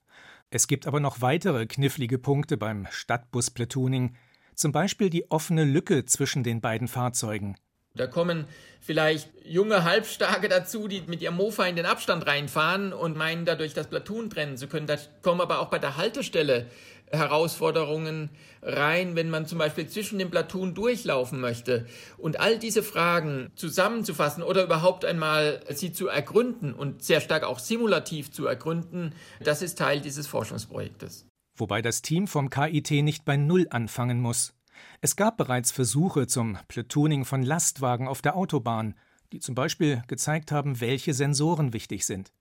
Es 0.50 0.68
gibt 0.68 0.86
aber 0.86 1.00
noch 1.00 1.20
weitere 1.20 1.66
knifflige 1.66 2.18
Punkte 2.18 2.56
beim 2.56 2.86
Stadtbus-Platooning, 2.90 4.14
zum 4.54 4.70
Beispiel 4.70 5.10
die 5.10 5.30
offene 5.30 5.64
Lücke 5.64 6.04
zwischen 6.04 6.44
den 6.44 6.60
beiden 6.60 6.86
Fahrzeugen. 6.86 7.56
Da 7.96 8.08
kommen 8.08 8.46
vielleicht 8.80 9.30
junge 9.44 9.84
Halbstarke 9.84 10.48
dazu, 10.48 10.88
die 10.88 11.02
mit 11.06 11.22
ihrem 11.22 11.36
Mofa 11.36 11.64
in 11.66 11.76
den 11.76 11.86
Abstand 11.86 12.26
reinfahren 12.26 12.92
und 12.92 13.16
meinen 13.16 13.44
dadurch 13.44 13.72
das 13.72 13.86
Platoon 13.86 14.30
trennen 14.30 14.56
zu 14.56 14.66
können. 14.66 14.88
Da 14.88 14.96
kommen 15.22 15.40
aber 15.40 15.60
auch 15.60 15.70
bei 15.70 15.78
der 15.78 15.96
Haltestelle 15.96 16.66
Herausforderungen 17.12 18.30
rein, 18.62 19.14
wenn 19.14 19.30
man 19.30 19.46
zum 19.46 19.58
Beispiel 19.58 19.86
zwischen 19.86 20.18
den 20.18 20.28
Platoon 20.28 20.74
durchlaufen 20.74 21.40
möchte. 21.40 21.86
Und 22.18 22.40
all 22.40 22.58
diese 22.58 22.82
Fragen 22.82 23.52
zusammenzufassen 23.54 24.42
oder 24.42 24.64
überhaupt 24.64 25.04
einmal 25.04 25.60
sie 25.70 25.92
zu 25.92 26.08
ergründen 26.08 26.74
und 26.74 27.04
sehr 27.04 27.20
stark 27.20 27.44
auch 27.44 27.60
simulativ 27.60 28.32
zu 28.32 28.44
ergründen, 28.46 29.14
das 29.38 29.62
ist 29.62 29.78
Teil 29.78 30.00
dieses 30.00 30.26
Forschungsprojektes. 30.26 31.28
Wobei 31.56 31.80
das 31.80 32.02
Team 32.02 32.26
vom 32.26 32.50
KIT 32.50 32.90
nicht 33.04 33.24
bei 33.24 33.36
Null 33.36 33.68
anfangen 33.70 34.20
muss. 34.20 34.52
Es 35.00 35.16
gab 35.16 35.36
bereits 35.36 35.72
Versuche 35.72 36.26
zum 36.26 36.58
Platooning 36.68 37.24
von 37.24 37.42
Lastwagen 37.42 38.08
auf 38.08 38.22
der 38.22 38.36
Autobahn, 38.36 38.94
die 39.32 39.40
zum 39.40 39.54
Beispiel 39.54 40.02
gezeigt 40.06 40.52
haben, 40.52 40.80
welche 40.80 41.14
Sensoren 41.14 41.72
wichtig 41.72 42.06
sind. 42.06 42.32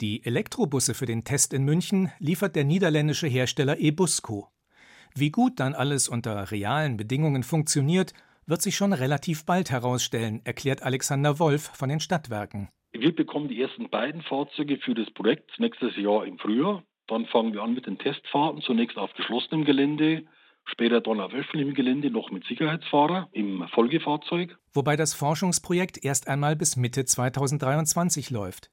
Die 0.00 0.24
Elektrobusse 0.24 0.94
für 0.94 1.06
den 1.06 1.24
Test 1.24 1.52
in 1.52 1.64
München 1.64 2.10
liefert 2.18 2.56
der 2.56 2.64
niederländische 2.64 3.26
Hersteller 3.26 3.78
Ebusco. 3.78 4.48
Wie 5.14 5.30
gut 5.30 5.60
dann 5.60 5.74
alles 5.74 6.08
unter 6.08 6.50
realen 6.50 6.96
Bedingungen 6.96 7.44
funktioniert, 7.44 8.12
wird 8.46 8.62
sich 8.62 8.76
schon 8.76 8.92
relativ 8.92 9.46
bald 9.46 9.70
herausstellen, 9.70 10.40
erklärt 10.44 10.82
Alexander 10.82 11.38
Wolf 11.38 11.70
von 11.74 11.88
den 11.88 12.00
Stadtwerken. 12.00 12.68
Wir 12.92 13.14
bekommen 13.14 13.48
die 13.48 13.60
ersten 13.60 13.88
beiden 13.88 14.22
Fahrzeuge 14.22 14.78
für 14.78 14.94
das 14.94 15.10
Projekt 15.10 15.58
nächstes 15.58 15.96
Jahr 15.96 16.26
im 16.26 16.38
Frühjahr. 16.38 16.82
Dann 17.06 17.26
fangen 17.26 17.52
wir 17.52 17.62
an 17.62 17.74
mit 17.74 17.86
den 17.86 17.98
Testfahrten, 17.98 18.62
zunächst 18.62 18.96
auf 18.96 19.12
geschlossenem 19.14 19.64
Gelände, 19.64 20.24
später 20.64 21.00
dann 21.00 21.20
auf 21.20 21.32
öffentlichem 21.32 21.74
Gelände 21.74 22.10
noch 22.10 22.30
mit 22.30 22.44
Sicherheitsfahrer 22.46 23.28
im 23.32 23.66
Folgefahrzeug. 23.72 24.56
Wobei 24.72 24.96
das 24.96 25.14
Forschungsprojekt 25.14 26.04
erst 26.04 26.28
einmal 26.28 26.56
bis 26.56 26.76
Mitte 26.76 27.04
2023 27.04 28.30
läuft. 28.30 28.70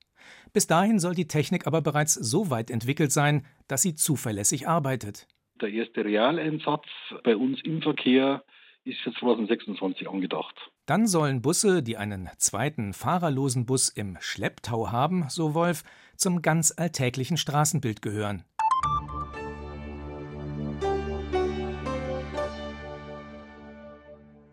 Bis 0.53 0.67
dahin 0.67 0.99
soll 0.99 1.15
die 1.15 1.27
Technik 1.27 1.67
aber 1.67 1.81
bereits 1.81 2.13
so 2.13 2.49
weit 2.49 2.69
entwickelt 2.71 3.11
sein, 3.11 3.45
dass 3.67 3.81
sie 3.81 3.95
zuverlässig 3.95 4.67
arbeitet. 4.67 5.27
Der 5.61 5.69
erste 5.69 6.03
Realeinsatz 6.03 6.85
bei 7.23 7.35
uns 7.35 7.61
im 7.63 7.81
Verkehr 7.81 8.43
ist 8.83 8.99
für 9.01 9.13
2026 9.13 10.09
angedacht. 10.09 10.55
Dann 10.87 11.05
sollen 11.05 11.41
Busse, 11.41 11.83
die 11.83 11.97
einen 11.97 12.29
zweiten 12.37 12.93
fahrerlosen 12.93 13.65
Bus 13.65 13.89
im 13.89 14.17
Schlepptau 14.19 14.91
haben, 14.91 15.25
so 15.29 15.53
Wolf, 15.53 15.83
zum 16.15 16.41
ganz 16.41 16.73
alltäglichen 16.75 17.37
Straßenbild 17.37 18.01
gehören. 18.01 18.43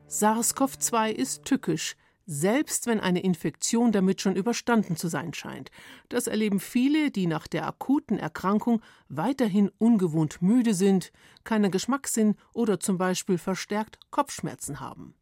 SARS-CoV-2 0.09 1.11
ist 1.11 1.45
tückisch, 1.45 1.95
selbst 2.25 2.87
wenn 2.87 2.99
eine 2.99 3.21
Infektion 3.21 3.93
damit 3.93 4.23
schon 4.23 4.37
überstanden 4.37 4.97
zu 4.97 5.09
sein 5.09 5.35
scheint. 5.35 5.71
Das 6.09 6.27
erleben 6.27 6.61
viele, 6.61 7.11
die 7.11 7.27
nach 7.27 7.47
der 7.47 7.67
akuten 7.67 8.19
Erkrankung 8.19 8.81
weiterhin 9.09 9.71
ungewohnt 9.79 10.41
müde 10.41 10.73
sind, 10.73 11.13
keinen 11.45 11.71
Geschmackssinn 11.71 12.37
oder 12.55 12.81
zum 12.81 12.97
Beispiel 12.97 13.37
verstärkt 13.37 13.99
Kopfschmerzen 14.11 14.81
haben. 14.81 15.15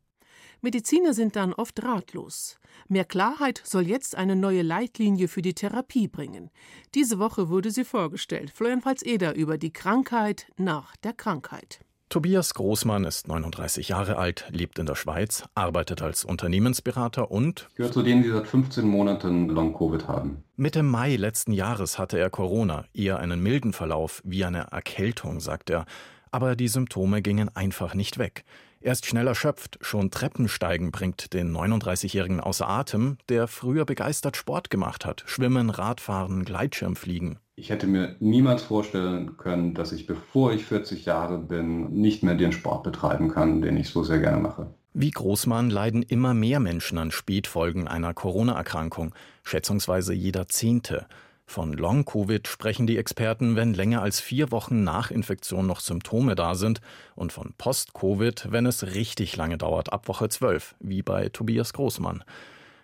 Mediziner 0.61 1.15
sind 1.15 1.35
dann 1.35 1.53
oft 1.53 1.83
ratlos. 1.83 2.59
Mehr 2.89 3.05
Klarheit 3.05 3.61
soll 3.65 3.89
jetzt 3.89 4.15
eine 4.15 4.37
neue 4.37 4.63
Leitlinie 4.63 5.27
für 5.29 5.43
die 5.43 5.55
Therapie 5.55 6.09
bringen. 6.09 6.51
Diese 6.95 7.19
Woche 7.19 7.49
wurde 7.49 7.73
sie 7.73 7.85
vorgestellt. 7.85 8.51
Florian 8.51 8.83
Pfalz-Eder 8.83 9.35
über 9.35 9.59
die 9.59 9.73
Krankheit 9.73 10.47
nach 10.57 10.97
der 10.97 11.13
Krankheit. 11.13 11.81
Tobias 12.09 12.55
Großmann 12.55 13.03
ist 13.03 13.27
39 13.27 13.89
Jahre 13.89 14.17
alt, 14.17 14.45
lebt 14.51 14.79
in 14.79 14.87
der 14.87 14.95
Schweiz, 14.95 15.43
arbeitet 15.57 16.03
als 16.03 16.25
Unternehmensberater 16.25 17.33
und 17.33 17.69
gehört 17.75 17.95
zu 17.95 18.03
denen, 18.03 18.23
die 18.23 18.31
seit 18.31 18.47
15 18.47 18.87
Monaten 18.87 19.49
Long-Covid 19.49 20.07
haben. 20.07 20.45
Mitte 20.55 20.85
Mai 20.85 21.17
letzten 21.17 21.51
Jahres 21.51 21.99
hatte 21.99 22.17
er 22.17 22.31
Corona, 22.31 22.85
eher 22.95 23.19
einen 23.19 23.43
milden 23.43 23.73
Verlauf, 23.73 24.23
wie 24.25 24.45
eine 24.45 24.69
Erkältung, 24.71 25.41
sagt 25.41 25.69
er. 25.69 25.85
Aber 26.31 26.55
die 26.55 26.69
Symptome 26.69 27.23
gingen 27.23 27.55
einfach 27.57 27.95
nicht 27.95 28.19
weg. 28.19 28.45
Er 28.87 28.93
ist 28.93 29.05
schnell 29.05 29.27
erschöpft, 29.27 29.79
schon 29.81 30.13
Treppensteigen 30.13 30.93
bringt 30.93 31.35
den 31.35 31.53
39-Jährigen 31.53 32.39
außer 32.39 32.69
Atem, 32.69 33.19
der 33.29 33.49
früher 33.49 33.85
begeistert 33.85 34.37
Sport 34.37 34.71
gemacht 34.71 35.05
hat, 35.05 35.25
Schwimmen, 35.27 35.71
Radfahren, 35.71 36.45
Gleitschirmfliegen. 36.45 37.41
Ich 37.57 37.71
hätte 37.71 37.89
mir 37.89 38.15
niemals 38.21 38.63
vorstellen 38.63 39.37
können, 39.39 39.75
dass 39.75 39.91
ich, 39.91 40.07
bevor 40.07 40.53
ich 40.53 40.65
40 40.67 41.05
Jahre 41.05 41.39
bin, 41.39 41.95
nicht 41.95 42.23
mehr 42.23 42.37
den 42.37 42.53
Sport 42.53 42.85
betreiben 42.85 43.29
kann, 43.29 43.61
den 43.61 43.77
ich 43.77 43.89
so 43.89 44.05
sehr 44.05 44.21
gerne 44.21 44.41
mache. 44.41 44.73
Wie 44.95 45.11
Großmann 45.11 45.69
leiden 45.69 46.05
immer 46.05 46.33
mehr 46.33 46.61
Menschen 46.61 46.99
an 46.99 47.11
Spätfolgen 47.11 47.89
einer 47.89 48.15
Corona-Erkrankung, 48.15 49.17
schätzungsweise 49.43 50.15
jeder 50.15 50.47
Zehnte. 50.47 51.07
Von 51.49 51.73
Long-Covid 51.73 52.49
sprechen 52.49 52.87
die 52.87 52.99
Experten, 52.99 53.57
wenn 53.57 53.73
länger 53.73 54.03
als 54.03 54.21
vier 54.21 54.51
Wochen 54.51 54.83
nach 54.83 55.11
Infektion 55.11 55.67
noch 55.67 55.81
Symptome 55.81 56.35
da 56.35 56.55
sind, 56.55 56.81
und 57.15 57.33
von 57.33 57.55
Post-Covid, 57.57 58.49
wenn 58.51 58.67
es 58.67 58.95
richtig 58.95 59.37
lange 59.37 59.57
dauert, 59.57 59.93
ab 59.93 60.09
Woche 60.09 60.29
12, 60.29 60.75
wie 60.81 61.03
bei 61.03 61.29
Tobias 61.29 61.73
Großmann. 61.73 62.25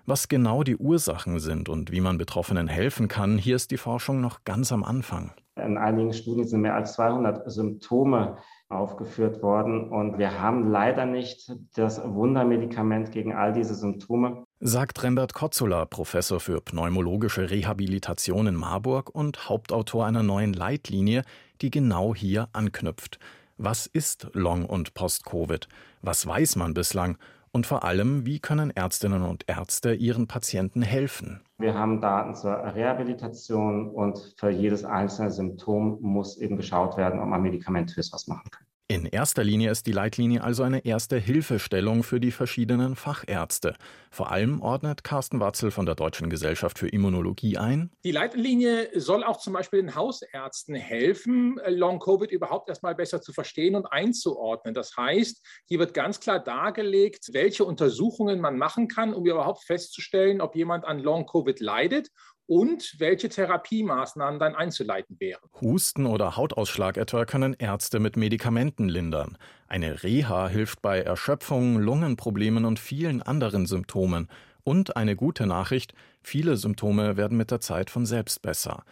Was 0.06 0.28
genau 0.28 0.62
die 0.62 0.76
Ursachen 0.76 1.38
sind 1.38 1.68
und 1.68 1.92
wie 1.92 2.00
man 2.00 2.18
Betroffenen 2.18 2.68
helfen 2.68 3.08
kann, 3.08 3.36
hier 3.36 3.56
ist 3.56 3.70
die 3.72 3.76
Forschung 3.76 4.20
noch 4.20 4.44
ganz 4.44 4.72
am 4.72 4.84
Anfang. 4.84 5.32
In 5.56 5.76
einigen 5.76 6.12
Studien 6.12 6.46
sind 6.46 6.62
mehr 6.62 6.74
als 6.74 6.94
200 6.94 7.50
Symptome 7.50 8.38
aufgeführt 8.68 9.42
worden 9.42 9.90
und 9.90 10.18
wir 10.18 10.40
haben 10.40 10.70
leider 10.70 11.04
nicht 11.04 11.52
das 11.74 12.02
Wundermedikament 12.02 13.12
gegen 13.12 13.34
all 13.34 13.52
diese 13.52 13.74
Symptome. 13.74 14.44
Sagt 14.64 15.02
Rembert 15.02 15.34
Kotzula, 15.34 15.86
Professor 15.86 16.38
für 16.38 16.60
pneumologische 16.60 17.50
Rehabilitation 17.50 18.46
in 18.46 18.54
Marburg 18.54 19.12
und 19.12 19.48
Hauptautor 19.48 20.06
einer 20.06 20.22
neuen 20.22 20.52
Leitlinie, 20.52 21.24
die 21.60 21.72
genau 21.72 22.14
hier 22.14 22.48
anknüpft. 22.52 23.18
Was 23.56 23.86
ist 23.86 24.28
Long- 24.34 24.64
und 24.64 24.94
Post-Covid? 24.94 25.66
Was 26.02 26.24
weiß 26.28 26.54
man 26.54 26.74
bislang? 26.74 27.18
Und 27.50 27.66
vor 27.66 27.82
allem, 27.82 28.24
wie 28.24 28.38
können 28.38 28.70
Ärztinnen 28.70 29.22
und 29.22 29.48
Ärzte 29.48 29.94
ihren 29.94 30.28
Patienten 30.28 30.82
helfen? 30.82 31.40
Wir 31.58 31.74
haben 31.74 32.00
Daten 32.00 32.36
zur 32.36 32.52
Rehabilitation 32.52 33.90
und 33.90 34.36
für 34.38 34.50
jedes 34.50 34.84
einzelne 34.84 35.32
Symptom 35.32 35.98
muss 36.00 36.38
eben 36.38 36.56
geschaut 36.56 36.96
werden, 36.96 37.18
ob 37.18 37.26
man 37.26 37.42
medikamentös 37.42 38.12
was 38.12 38.28
machen 38.28 38.48
kann. 38.52 38.64
In 38.92 39.06
erster 39.06 39.42
Linie 39.42 39.70
ist 39.70 39.86
die 39.86 39.92
Leitlinie 39.92 40.44
also 40.44 40.64
eine 40.64 40.84
erste 40.84 41.16
Hilfestellung 41.16 42.02
für 42.02 42.20
die 42.20 42.30
verschiedenen 42.30 42.94
Fachärzte. 42.94 43.72
Vor 44.10 44.30
allem 44.30 44.60
ordnet 44.60 45.02
Carsten 45.02 45.40
Watzel 45.40 45.70
von 45.70 45.86
der 45.86 45.94
Deutschen 45.94 46.28
Gesellschaft 46.28 46.78
für 46.78 46.88
Immunologie 46.88 47.56
ein. 47.56 47.90
Die 48.04 48.10
Leitlinie 48.10 48.90
soll 49.00 49.24
auch 49.24 49.38
zum 49.38 49.54
Beispiel 49.54 49.80
den 49.80 49.94
Hausärzten 49.94 50.74
helfen, 50.74 51.58
Long-Covid 51.66 52.30
überhaupt 52.30 52.68
erstmal 52.68 52.94
besser 52.94 53.22
zu 53.22 53.32
verstehen 53.32 53.76
und 53.76 53.86
einzuordnen. 53.86 54.74
Das 54.74 54.94
heißt, 54.94 55.42
hier 55.64 55.78
wird 55.78 55.94
ganz 55.94 56.20
klar 56.20 56.38
dargelegt, 56.38 57.30
welche 57.32 57.64
Untersuchungen 57.64 58.42
man 58.42 58.58
machen 58.58 58.88
kann, 58.88 59.14
um 59.14 59.24
überhaupt 59.24 59.64
festzustellen, 59.64 60.42
ob 60.42 60.54
jemand 60.54 60.84
an 60.84 60.98
Long-Covid 60.98 61.60
leidet 61.60 62.10
und 62.46 62.96
welche 62.98 63.28
Therapiemaßnahmen 63.28 64.38
dann 64.38 64.54
einzuleiten 64.54 65.16
wären. 65.18 65.42
Husten 65.60 66.06
oder 66.06 66.36
Hautausschlag 66.36 66.96
etwa 66.96 67.24
können 67.24 67.54
Ärzte 67.54 68.00
mit 68.00 68.16
Medikamenten 68.16 68.88
lindern. 68.88 69.38
Eine 69.68 70.02
Reha 70.02 70.48
hilft 70.48 70.82
bei 70.82 71.00
Erschöpfung, 71.00 71.78
Lungenproblemen 71.78 72.64
und 72.64 72.78
vielen 72.78 73.22
anderen 73.22 73.66
Symptomen. 73.66 74.28
Und 74.64 74.96
eine 74.96 75.16
gute 75.16 75.46
Nachricht, 75.46 75.94
viele 76.22 76.56
Symptome 76.56 77.16
werden 77.16 77.36
mit 77.36 77.50
der 77.50 77.60
Zeit 77.60 77.90
von 77.90 78.06
selbst 78.06 78.42
besser. 78.42 78.84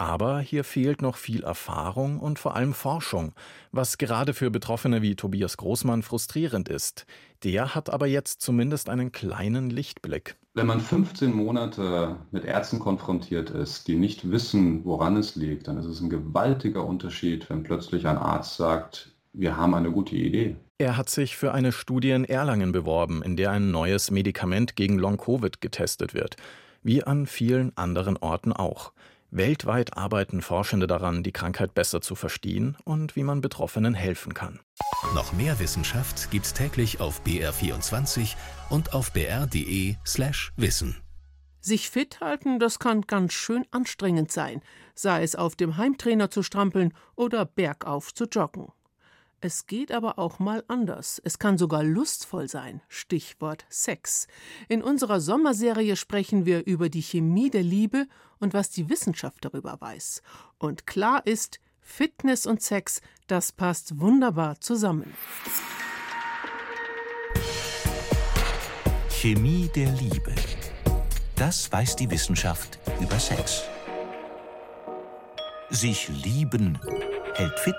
Aber 0.00 0.38
hier 0.38 0.62
fehlt 0.62 1.02
noch 1.02 1.16
viel 1.16 1.42
Erfahrung 1.42 2.20
und 2.20 2.38
vor 2.38 2.54
allem 2.54 2.72
Forschung, 2.72 3.34
was 3.72 3.98
gerade 3.98 4.32
für 4.32 4.48
Betroffene 4.48 5.02
wie 5.02 5.16
Tobias 5.16 5.56
Großmann 5.56 6.02
frustrierend 6.02 6.68
ist. 6.68 7.04
Der 7.44 7.74
hat 7.74 7.90
aber 7.90 8.06
jetzt 8.06 8.40
zumindest 8.40 8.88
einen 8.88 9.12
kleinen 9.12 9.70
Lichtblick. 9.70 10.36
Wenn 10.54 10.66
man 10.66 10.80
15 10.80 11.32
Monate 11.32 12.16
mit 12.32 12.44
Ärzten 12.44 12.80
konfrontiert 12.80 13.50
ist, 13.50 13.86
die 13.86 13.94
nicht 13.94 14.30
wissen, 14.30 14.84
woran 14.84 15.16
es 15.16 15.36
liegt, 15.36 15.68
dann 15.68 15.78
ist 15.78 15.86
es 15.86 16.00
ein 16.00 16.10
gewaltiger 16.10 16.84
Unterschied, 16.84 17.48
wenn 17.48 17.62
plötzlich 17.62 18.08
ein 18.08 18.18
Arzt 18.18 18.56
sagt, 18.56 19.12
wir 19.32 19.56
haben 19.56 19.74
eine 19.74 19.92
gute 19.92 20.16
Idee. 20.16 20.56
Er 20.78 20.96
hat 20.96 21.10
sich 21.10 21.36
für 21.36 21.52
eine 21.52 21.70
Studie 21.70 22.10
in 22.10 22.24
Erlangen 22.24 22.72
beworben, 22.72 23.22
in 23.22 23.36
der 23.36 23.52
ein 23.52 23.70
neues 23.70 24.10
Medikament 24.10 24.74
gegen 24.74 24.98
Long-Covid 24.98 25.60
getestet 25.60 26.14
wird, 26.14 26.36
wie 26.82 27.04
an 27.04 27.26
vielen 27.26 27.76
anderen 27.76 28.16
Orten 28.16 28.52
auch. 28.52 28.92
Weltweit 29.30 29.96
arbeiten 29.96 30.40
Forschende 30.40 30.86
daran, 30.86 31.22
die 31.22 31.32
Krankheit 31.32 31.74
besser 31.74 32.00
zu 32.00 32.14
verstehen 32.14 32.76
und 32.84 33.14
wie 33.14 33.22
man 33.22 33.40
Betroffenen 33.40 33.94
helfen 33.94 34.34
kann. 34.34 34.60
Noch 35.14 35.32
mehr 35.32 35.60
Wissenschaft 35.60 36.28
gibt's 36.32 36.52
täglich 36.52 37.00
auf 37.00 37.22
BR24 37.22 38.34
und 38.68 38.94
auf 38.94 39.12
br.de/slash 39.12 40.52
wissen. 40.56 40.96
Sich 41.60 41.88
fit 41.88 42.20
halten, 42.20 42.58
das 42.58 42.80
kann 42.80 43.02
ganz 43.02 43.32
schön 43.32 43.64
anstrengend 43.70 44.32
sein, 44.32 44.60
sei 44.96 45.22
es 45.22 45.36
auf 45.36 45.54
dem 45.54 45.76
Heimtrainer 45.76 46.30
zu 46.30 46.42
strampeln 46.42 46.92
oder 47.14 47.44
bergauf 47.44 48.12
zu 48.12 48.24
joggen. 48.24 48.72
Es 49.40 49.66
geht 49.66 49.92
aber 49.92 50.18
auch 50.18 50.40
mal 50.40 50.64
anders. 50.66 51.22
Es 51.24 51.38
kann 51.38 51.58
sogar 51.58 51.84
lustvoll 51.84 52.48
sein. 52.48 52.80
Stichwort 52.88 53.66
Sex. 53.68 54.26
In 54.68 54.82
unserer 54.82 55.20
Sommerserie 55.20 55.94
sprechen 55.94 56.44
wir 56.44 56.66
über 56.66 56.88
die 56.88 57.02
Chemie 57.02 57.50
der 57.50 57.62
Liebe 57.62 58.08
und 58.40 58.52
was 58.52 58.70
die 58.70 58.88
Wissenschaft 58.88 59.44
darüber 59.44 59.80
weiß. 59.80 60.22
Und 60.58 60.88
klar 60.88 61.24
ist, 61.24 61.60
Fitness 61.90 62.46
und 62.46 62.62
Sex, 62.62 63.00
das 63.26 63.50
passt 63.50 63.98
wunderbar 63.98 64.60
zusammen. 64.60 65.14
Chemie 69.10 69.68
der 69.74 69.90
Liebe. 69.92 70.32
Das 71.34 71.72
weiß 71.72 71.96
die 71.96 72.08
Wissenschaft 72.08 72.78
über 73.00 73.18
Sex. 73.18 73.64
Sich 75.70 76.08
lieben 76.08 76.78
hält 77.34 77.58
fit. 77.58 77.74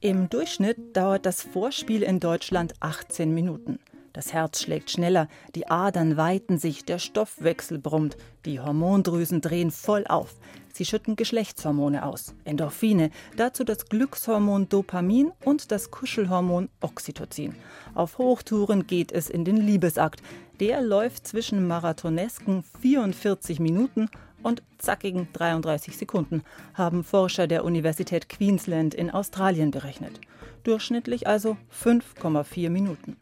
Im 0.00 0.30
Durchschnitt 0.30 0.96
dauert 0.96 1.26
das 1.26 1.42
Vorspiel 1.42 2.02
in 2.02 2.20
Deutschland 2.20 2.74
18 2.80 3.34
Minuten. 3.34 3.80
Das 4.12 4.32
Herz 4.32 4.60
schlägt 4.60 4.90
schneller, 4.90 5.28
die 5.54 5.68
Adern 5.68 6.16
weiten 6.16 6.58
sich, 6.58 6.84
der 6.84 6.98
Stoffwechsel 6.98 7.78
brummt, 7.78 8.16
die 8.44 8.60
Hormondrüsen 8.60 9.40
drehen 9.40 9.70
voll 9.70 10.04
auf. 10.06 10.34
Sie 10.74 10.84
schütten 10.84 11.16
Geschlechtshormone 11.16 12.04
aus, 12.04 12.34
Endorphine, 12.44 13.10
dazu 13.36 13.64
das 13.64 13.86
Glückshormon 13.86 14.68
Dopamin 14.68 15.32
und 15.44 15.70
das 15.70 15.90
Kuschelhormon 15.90 16.68
Oxytocin. 16.80 17.54
Auf 17.94 18.18
Hochtouren 18.18 18.86
geht 18.86 19.12
es 19.12 19.28
in 19.28 19.44
den 19.44 19.56
Liebesakt. 19.56 20.22
Der 20.60 20.82
läuft 20.82 21.26
zwischen 21.26 21.66
marathonesken 21.66 22.64
44 22.80 23.60
Minuten 23.60 24.08
und 24.42 24.62
zackigen 24.78 25.28
33 25.32 25.96
Sekunden, 25.96 26.42
haben 26.74 27.04
Forscher 27.04 27.46
der 27.46 27.64
Universität 27.64 28.28
Queensland 28.28 28.94
in 28.94 29.10
Australien 29.10 29.70
berechnet. 29.70 30.20
Durchschnittlich 30.64 31.26
also 31.26 31.56
5,4 31.82 32.70
Minuten. 32.70 33.16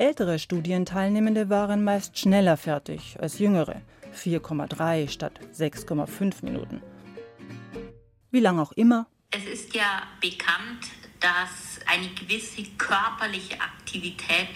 Ältere 0.00 0.38
Studienteilnehmende 0.38 1.50
waren 1.50 1.84
meist 1.84 2.18
schneller 2.18 2.56
fertig 2.56 3.18
als 3.20 3.38
jüngere, 3.38 3.82
4,3 4.16 5.10
statt 5.10 5.38
6,5 5.54 6.42
Minuten. 6.42 6.80
Wie 8.30 8.40
lange 8.40 8.62
auch 8.62 8.72
immer. 8.72 9.08
Es 9.30 9.44
ist 9.44 9.74
ja 9.74 10.04
bekannt, 10.22 10.88
dass 11.20 11.80
eine 11.84 12.08
gewisse 12.14 12.62
körperliche 12.78 13.60
Aktivität 13.60 14.48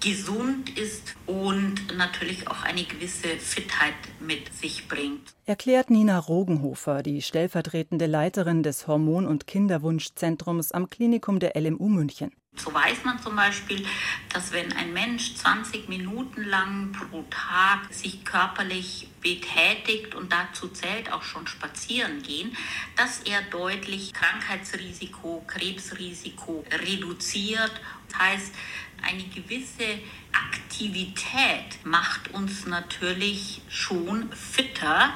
gesund 0.00 0.78
ist 0.78 1.14
und 1.26 1.74
natürlich 1.98 2.48
auch 2.48 2.62
eine 2.62 2.84
gewisse 2.84 3.28
Fitheit 3.38 3.92
mit 4.18 4.54
sich 4.54 4.88
bringt. 4.88 5.34
Erklärt 5.44 5.90
Nina 5.90 6.18
Rogenhofer, 6.18 7.02
die 7.02 7.20
stellvertretende 7.20 8.06
Leiterin 8.06 8.62
des 8.62 8.86
Hormon- 8.86 9.26
und 9.26 9.46
Kinderwunschzentrums 9.46 10.72
am 10.72 10.88
Klinikum 10.88 11.38
der 11.38 11.52
LMU 11.54 11.90
München. 11.90 12.30
So 12.56 12.72
weiß 12.72 13.04
man 13.04 13.20
zum 13.20 13.36
Beispiel, 13.36 13.86
dass 14.32 14.52
wenn 14.52 14.72
ein 14.72 14.92
Mensch 14.92 15.34
20 15.34 15.88
Minuten 15.88 16.44
lang 16.44 16.92
pro 16.92 17.24
Tag 17.30 17.92
sich 17.92 18.24
körperlich 18.24 19.08
betätigt 19.20 20.14
und 20.14 20.32
dazu 20.32 20.68
zählt 20.68 21.12
auch 21.12 21.22
schon 21.22 21.46
spazieren 21.46 22.22
gehen, 22.22 22.56
dass 22.96 23.20
er 23.20 23.42
deutlich 23.42 24.12
Krankheitsrisiko, 24.12 25.44
Krebsrisiko 25.46 26.64
reduziert. 26.70 27.72
Das 28.10 28.18
heißt, 28.18 28.54
eine 29.02 29.24
gewisse 29.24 30.00
Aktivität 30.32 31.84
macht 31.84 32.32
uns 32.32 32.66
natürlich 32.66 33.60
schon 33.68 34.32
fitter 34.32 35.12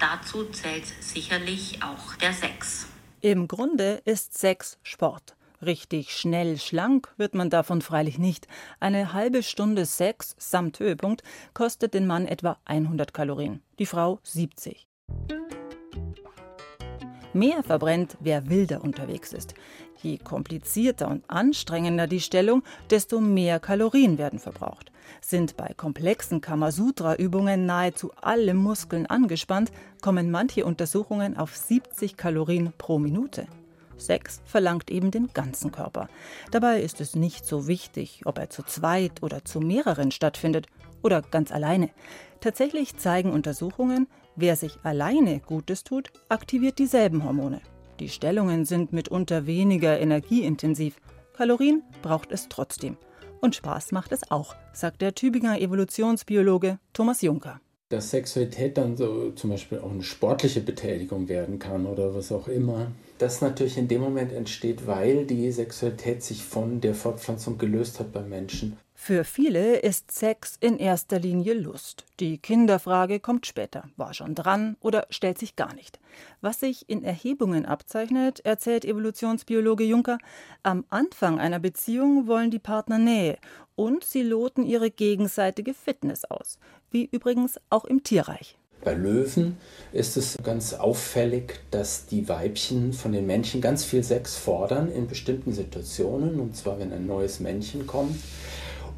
Dazu 0.00 0.44
zählt 0.44 0.84
sicherlich 1.00 1.82
auch 1.82 2.14
der 2.16 2.32
Sex. 2.32 2.86
Im 3.20 3.48
Grunde 3.48 4.00
ist 4.04 4.38
Sex 4.38 4.78
Sport. 4.84 5.34
Richtig 5.60 6.12
schnell 6.12 6.56
schlank 6.56 7.12
wird 7.16 7.34
man 7.34 7.50
davon 7.50 7.82
freilich 7.82 8.18
nicht. 8.18 8.46
Eine 8.78 9.12
halbe 9.12 9.42
Stunde 9.42 9.86
Sex 9.86 10.36
samt 10.38 10.78
Höhepunkt 10.78 11.22
kostet 11.52 11.94
den 11.94 12.06
Mann 12.06 12.26
etwa 12.26 12.58
100 12.64 13.12
Kalorien, 13.12 13.60
die 13.78 13.86
Frau 13.86 14.20
70. 14.22 14.86
Mehr 17.34 17.62
verbrennt, 17.62 18.16
wer 18.20 18.48
wilder 18.48 18.82
unterwegs 18.82 19.32
ist. 19.32 19.54
Je 20.00 20.18
komplizierter 20.18 21.08
und 21.08 21.28
anstrengender 21.28 22.06
die 22.06 22.20
Stellung, 22.20 22.62
desto 22.90 23.20
mehr 23.20 23.58
Kalorien 23.58 24.16
werden 24.16 24.38
verbraucht. 24.38 24.92
Sind 25.20 25.56
bei 25.56 25.72
komplexen 25.76 26.40
Kamasutra-Übungen 26.40 27.66
nahezu 27.66 28.12
alle 28.20 28.54
Muskeln 28.54 29.06
angespannt, 29.06 29.72
kommen 30.00 30.30
manche 30.30 30.64
Untersuchungen 30.64 31.36
auf 31.36 31.56
70 31.56 32.16
Kalorien 32.16 32.72
pro 32.78 32.98
Minute. 32.98 33.46
Sex 33.98 34.40
verlangt 34.44 34.90
eben 34.90 35.10
den 35.10 35.28
ganzen 35.34 35.72
Körper. 35.72 36.08
Dabei 36.50 36.80
ist 36.80 37.00
es 37.00 37.14
nicht 37.14 37.44
so 37.44 37.66
wichtig, 37.66 38.22
ob 38.24 38.38
er 38.38 38.50
zu 38.50 38.62
zweit 38.62 39.22
oder 39.22 39.44
zu 39.44 39.60
mehreren 39.60 40.10
stattfindet 40.10 40.66
oder 41.02 41.22
ganz 41.22 41.52
alleine. 41.52 41.90
Tatsächlich 42.40 42.96
zeigen 42.96 43.32
Untersuchungen, 43.32 44.06
wer 44.36 44.56
sich 44.56 44.78
alleine 44.82 45.40
Gutes 45.40 45.84
tut, 45.84 46.12
aktiviert 46.28 46.78
dieselben 46.78 47.24
Hormone. 47.24 47.60
Die 48.00 48.08
Stellungen 48.08 48.64
sind 48.64 48.92
mitunter 48.92 49.46
weniger 49.46 49.98
energieintensiv. 49.98 51.00
Kalorien 51.36 51.82
braucht 52.02 52.30
es 52.30 52.48
trotzdem. 52.48 52.96
Und 53.40 53.54
Spaß 53.54 53.92
macht 53.92 54.12
es 54.12 54.30
auch, 54.30 54.54
sagt 54.72 55.02
der 55.02 55.14
Tübinger 55.14 55.60
Evolutionsbiologe 55.60 56.78
Thomas 56.92 57.22
Juncker. 57.22 57.60
Dass 57.88 58.10
Sexualität 58.10 58.76
dann 58.76 58.96
so 58.96 59.30
zum 59.32 59.50
Beispiel 59.50 59.78
auch 59.78 59.90
eine 59.90 60.02
sportliche 60.02 60.60
Betätigung 60.60 61.28
werden 61.28 61.58
kann 61.58 61.86
oder 61.86 62.14
was 62.14 62.30
auch 62.32 62.46
immer, 62.46 62.92
das 63.18 63.40
natürlich 63.40 63.76
in 63.76 63.88
dem 63.88 64.00
Moment 64.00 64.32
entsteht, 64.32 64.86
weil 64.86 65.26
die 65.26 65.50
Sexualität 65.52 66.22
sich 66.22 66.44
von 66.44 66.80
der 66.80 66.94
Fortpflanzung 66.94 67.58
gelöst 67.58 68.00
hat 68.00 68.12
beim 68.12 68.28
Menschen. 68.28 68.76
Für 69.00 69.22
viele 69.22 69.76
ist 69.76 70.10
Sex 70.10 70.56
in 70.60 70.76
erster 70.76 71.20
Linie 71.20 71.54
Lust. 71.54 72.04
Die 72.18 72.36
Kinderfrage 72.36 73.20
kommt 73.20 73.46
später, 73.46 73.84
war 73.96 74.12
schon 74.12 74.34
dran 74.34 74.76
oder 74.80 75.06
stellt 75.08 75.38
sich 75.38 75.54
gar 75.54 75.72
nicht. 75.72 76.00
Was 76.40 76.60
sich 76.60 76.90
in 76.90 77.04
Erhebungen 77.04 77.64
abzeichnet, 77.64 78.40
erzählt 78.40 78.84
Evolutionsbiologe 78.84 79.84
Juncker, 79.84 80.18
am 80.64 80.84
Anfang 80.90 81.38
einer 81.38 81.60
Beziehung 81.60 82.26
wollen 82.26 82.50
die 82.50 82.58
Partner 82.58 82.98
Nähe 82.98 83.38
und 83.76 84.02
sie 84.02 84.22
loten 84.22 84.66
ihre 84.66 84.90
gegenseitige 84.90 85.74
Fitness 85.74 86.24
aus, 86.24 86.58
wie 86.90 87.08
übrigens 87.10 87.60
auch 87.70 87.84
im 87.84 88.02
Tierreich. 88.02 88.57
Bei 88.84 88.94
Löwen 88.94 89.56
ist 89.92 90.16
es 90.16 90.36
ganz 90.42 90.74
auffällig, 90.74 91.60
dass 91.70 92.06
die 92.06 92.28
Weibchen 92.28 92.92
von 92.92 93.12
den 93.12 93.26
Männchen 93.26 93.60
ganz 93.60 93.84
viel 93.84 94.04
Sex 94.04 94.36
fordern 94.36 94.90
in 94.90 95.08
bestimmten 95.08 95.52
Situationen, 95.52 96.38
und 96.40 96.56
zwar 96.56 96.78
wenn 96.78 96.92
ein 96.92 97.06
neues 97.06 97.40
Männchen 97.40 97.86
kommt 97.86 98.16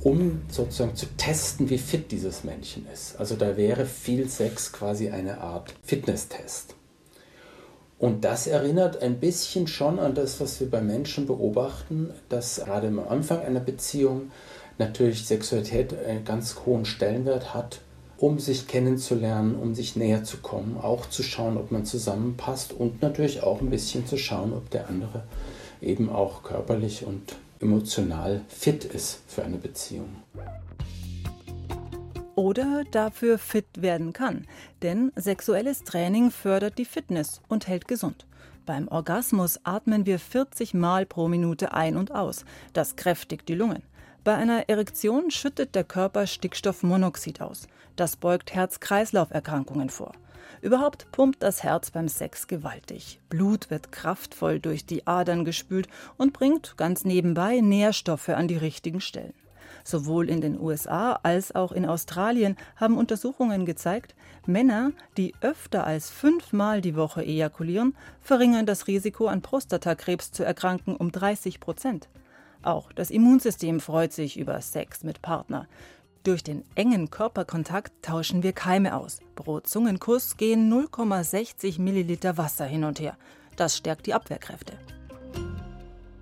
um 0.03 0.43
sozusagen 0.51 0.97
zu 0.97 1.07
testen, 1.17 1.69
wie 1.71 1.79
fit 1.79 2.11
dieses 2.11 2.45
Männchen 2.45 2.87
ist. 2.93 3.19
Also 3.19 3.37
da 3.37 3.57
wäre 3.57 3.87
viel 3.87 4.29
Sex 4.29 4.73
quasi 4.73 5.11
eine 5.11 5.41
Art 5.41 5.75
Fitnesstest. 5.83 6.75
Und 7.99 8.25
das 8.25 8.47
erinnert 8.47 9.03
ein 9.03 9.21
bisschen 9.21 9.67
schon 9.67 9.99
an 9.99 10.15
das, 10.15 10.41
was 10.41 10.59
wir 10.59 10.71
bei 10.71 10.81
Menschen 10.81 11.27
beobachten, 11.27 12.11
dass 12.31 12.57
gerade 12.65 12.89
am 12.89 12.99
Anfang 12.99 13.41
einer 13.41 13.61
Beziehung 13.61 14.31
natürlich 14.79 15.27
Sexualität 15.27 15.95
einen 16.07 16.25
ganz 16.25 16.57
hohen 16.65 16.87
Stellenwert 16.87 17.53
hat, 17.53 17.83
um 18.21 18.39
sich 18.39 18.69
kennenzulernen, 18.69 19.57
um 19.57 19.75
sich 19.75 19.97
näher 19.97 20.25
zu 20.25 20.37
kommen, 20.37 20.77
auch 20.77 21.07
zu 21.07 21.23
schauen, 21.23 21.57
ob 21.57 21.71
man 21.71 21.87
zusammenpasst 21.87 22.75
und 22.75 23.01
natürlich 23.01 23.43
auch 23.43 23.63
ein 23.63 23.71
bisschen 23.71 24.07
zu 24.07 24.19
schauen, 24.19 24.53
ob 24.53 24.69
der 24.71 24.89
andere 24.89 25.25
eben 25.81 26.11
auch 26.11 26.43
körperlich 26.43 27.07
und 27.07 27.37
emotional 27.61 28.43
fit 28.49 28.85
ist 28.85 29.21
für 29.27 29.43
eine 29.43 29.57
Beziehung. 29.57 30.09
Oder 32.35 32.85
dafür 32.91 33.39
fit 33.39 33.67
werden 33.77 34.13
kann, 34.13 34.47
denn 34.83 35.13
sexuelles 35.17 35.85
Training 35.85 36.31
fördert 36.31 36.77
die 36.77 36.85
Fitness 36.85 37.41
und 37.49 37.69
hält 37.69 37.89
gesund. 37.89 38.27
Beim 38.67 38.87
Orgasmus 38.89 39.61
atmen 39.65 40.05
wir 40.05 40.19
40 40.19 40.75
Mal 40.75 41.07
pro 41.07 41.29
Minute 41.29 41.73
ein 41.73 41.97
und 41.97 42.15
aus. 42.15 42.45
Das 42.75 42.97
kräftigt 42.97 43.49
die 43.49 43.55
Lungen. 43.55 43.83
Bei 44.23 44.35
einer 44.35 44.69
Erektion 44.69 45.31
schüttet 45.31 45.75
der 45.75 45.85
Körper 45.85 46.27
Stickstoffmonoxid 46.27 47.41
aus. 47.41 47.67
Das 47.97 48.17
beugt 48.17 48.53
Herz-Kreislauf-Erkrankungen 48.53 49.89
vor. 49.89 50.13
Überhaupt 50.61 51.11
pumpt 51.11 51.43
das 51.43 51.63
Herz 51.63 51.91
beim 51.91 52.07
Sex 52.07 52.47
gewaltig. 52.47 53.19
Blut 53.31 53.71
wird 53.71 53.93
kraftvoll 53.93 54.61
durch 54.61 54.85
die 54.85 55.07
Adern 55.07 55.47
gespült 55.47 55.89
und 56.19 56.35
bringt 56.35 56.77
ganz 56.77 57.07
nebenbei 57.07 57.61
Nährstoffe 57.63 58.29
an 58.29 58.47
die 58.47 58.59
richtigen 58.59 59.01
Stellen. 59.01 59.33
Sowohl 59.85 60.29
in 60.29 60.43
den 60.43 60.61
USA 60.61 61.19
als 61.23 61.55
auch 61.55 61.73
in 61.73 61.87
Australien 61.87 62.57
haben 62.77 62.99
Untersuchungen 62.99 63.65
gezeigt, 63.65 64.15
Männer, 64.45 64.93
die 65.17 65.35
öfter 65.41 65.87
als 65.87 66.11
fünfmal 66.11 66.83
die 66.83 66.95
Woche 66.95 67.25
ejakulieren, 67.25 67.97
verringern 68.21 68.67
das 68.67 68.87
Risiko, 68.87 69.29
an 69.29 69.41
Prostatakrebs 69.41 70.31
zu 70.31 70.45
erkranken, 70.45 70.95
um 70.95 71.11
30 71.11 71.59
Prozent. 71.59 72.11
Auch 72.63 72.93
das 72.93 73.11
Immunsystem 73.11 73.81
freut 73.81 74.13
sich 74.13 74.39
über 74.39 74.61
Sex 74.61 75.03
mit 75.03 75.23
Partner. 75.23 75.67
Durch 76.23 76.45
den 76.45 76.65
engen 76.75 77.11
Körperkontakt 77.11 77.93
tauschen 78.03 78.43
wir 78.43 78.53
Keime 78.53 78.95
aus. 78.95 79.21
Pro 79.35 79.61
Zungenkuss 79.61 80.37
gehen 80.37 80.71
0,60 80.71 81.81
Milliliter 81.81 82.37
Wasser 82.37 82.67
hin 82.67 82.85
und 82.85 83.01
her. 83.01 83.17
Das 83.57 83.77
stärkt 83.77 84.07
die 84.07 84.13
Abwehrkräfte. 84.13 84.75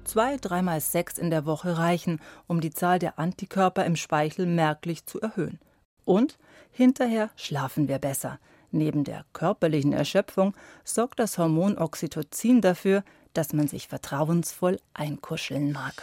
Zwei, 0.05 0.37
dreimal 0.37 0.81
Sex 0.81 1.19
in 1.19 1.31
der 1.31 1.45
Woche 1.45 1.77
reichen, 1.77 2.21
um 2.47 2.61
die 2.61 2.71
Zahl 2.71 2.99
der 2.99 3.19
Antikörper 3.19 3.85
im 3.85 3.97
Speichel 3.97 4.47
merklich 4.47 5.05
zu 5.05 5.21
erhöhen. 5.21 5.59
Und 6.05 6.39
hinterher 6.71 7.31
schlafen 7.37 7.89
wir 7.89 7.99
besser. 7.99 8.39
Neben 8.71 9.05
der 9.05 9.25
körperlichen 9.33 9.93
Erschöpfung 9.93 10.55
sorgt 10.85 11.19
das 11.19 11.39
Hormon 11.39 11.77
Oxytocin 11.77 12.61
dafür, 12.61 13.03
dass 13.35 13.53
man 13.53 13.69
sich 13.69 13.89
vertrauensvoll 13.89 14.79
einkuscheln 14.95 15.73
mag. 15.73 16.03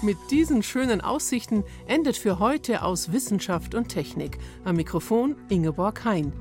Mit 0.00 0.16
diesen 0.30 0.62
schönen 0.62 1.00
Aussichten 1.00 1.64
endet 1.88 2.16
für 2.16 2.38
heute 2.38 2.82
aus 2.82 3.10
Wissenschaft 3.12 3.74
und 3.74 3.88
Technik. 3.88 4.38
Am 4.64 4.76
Mikrofon 4.76 5.34
Ingeborg 5.48 6.04
Hein. 6.04 6.32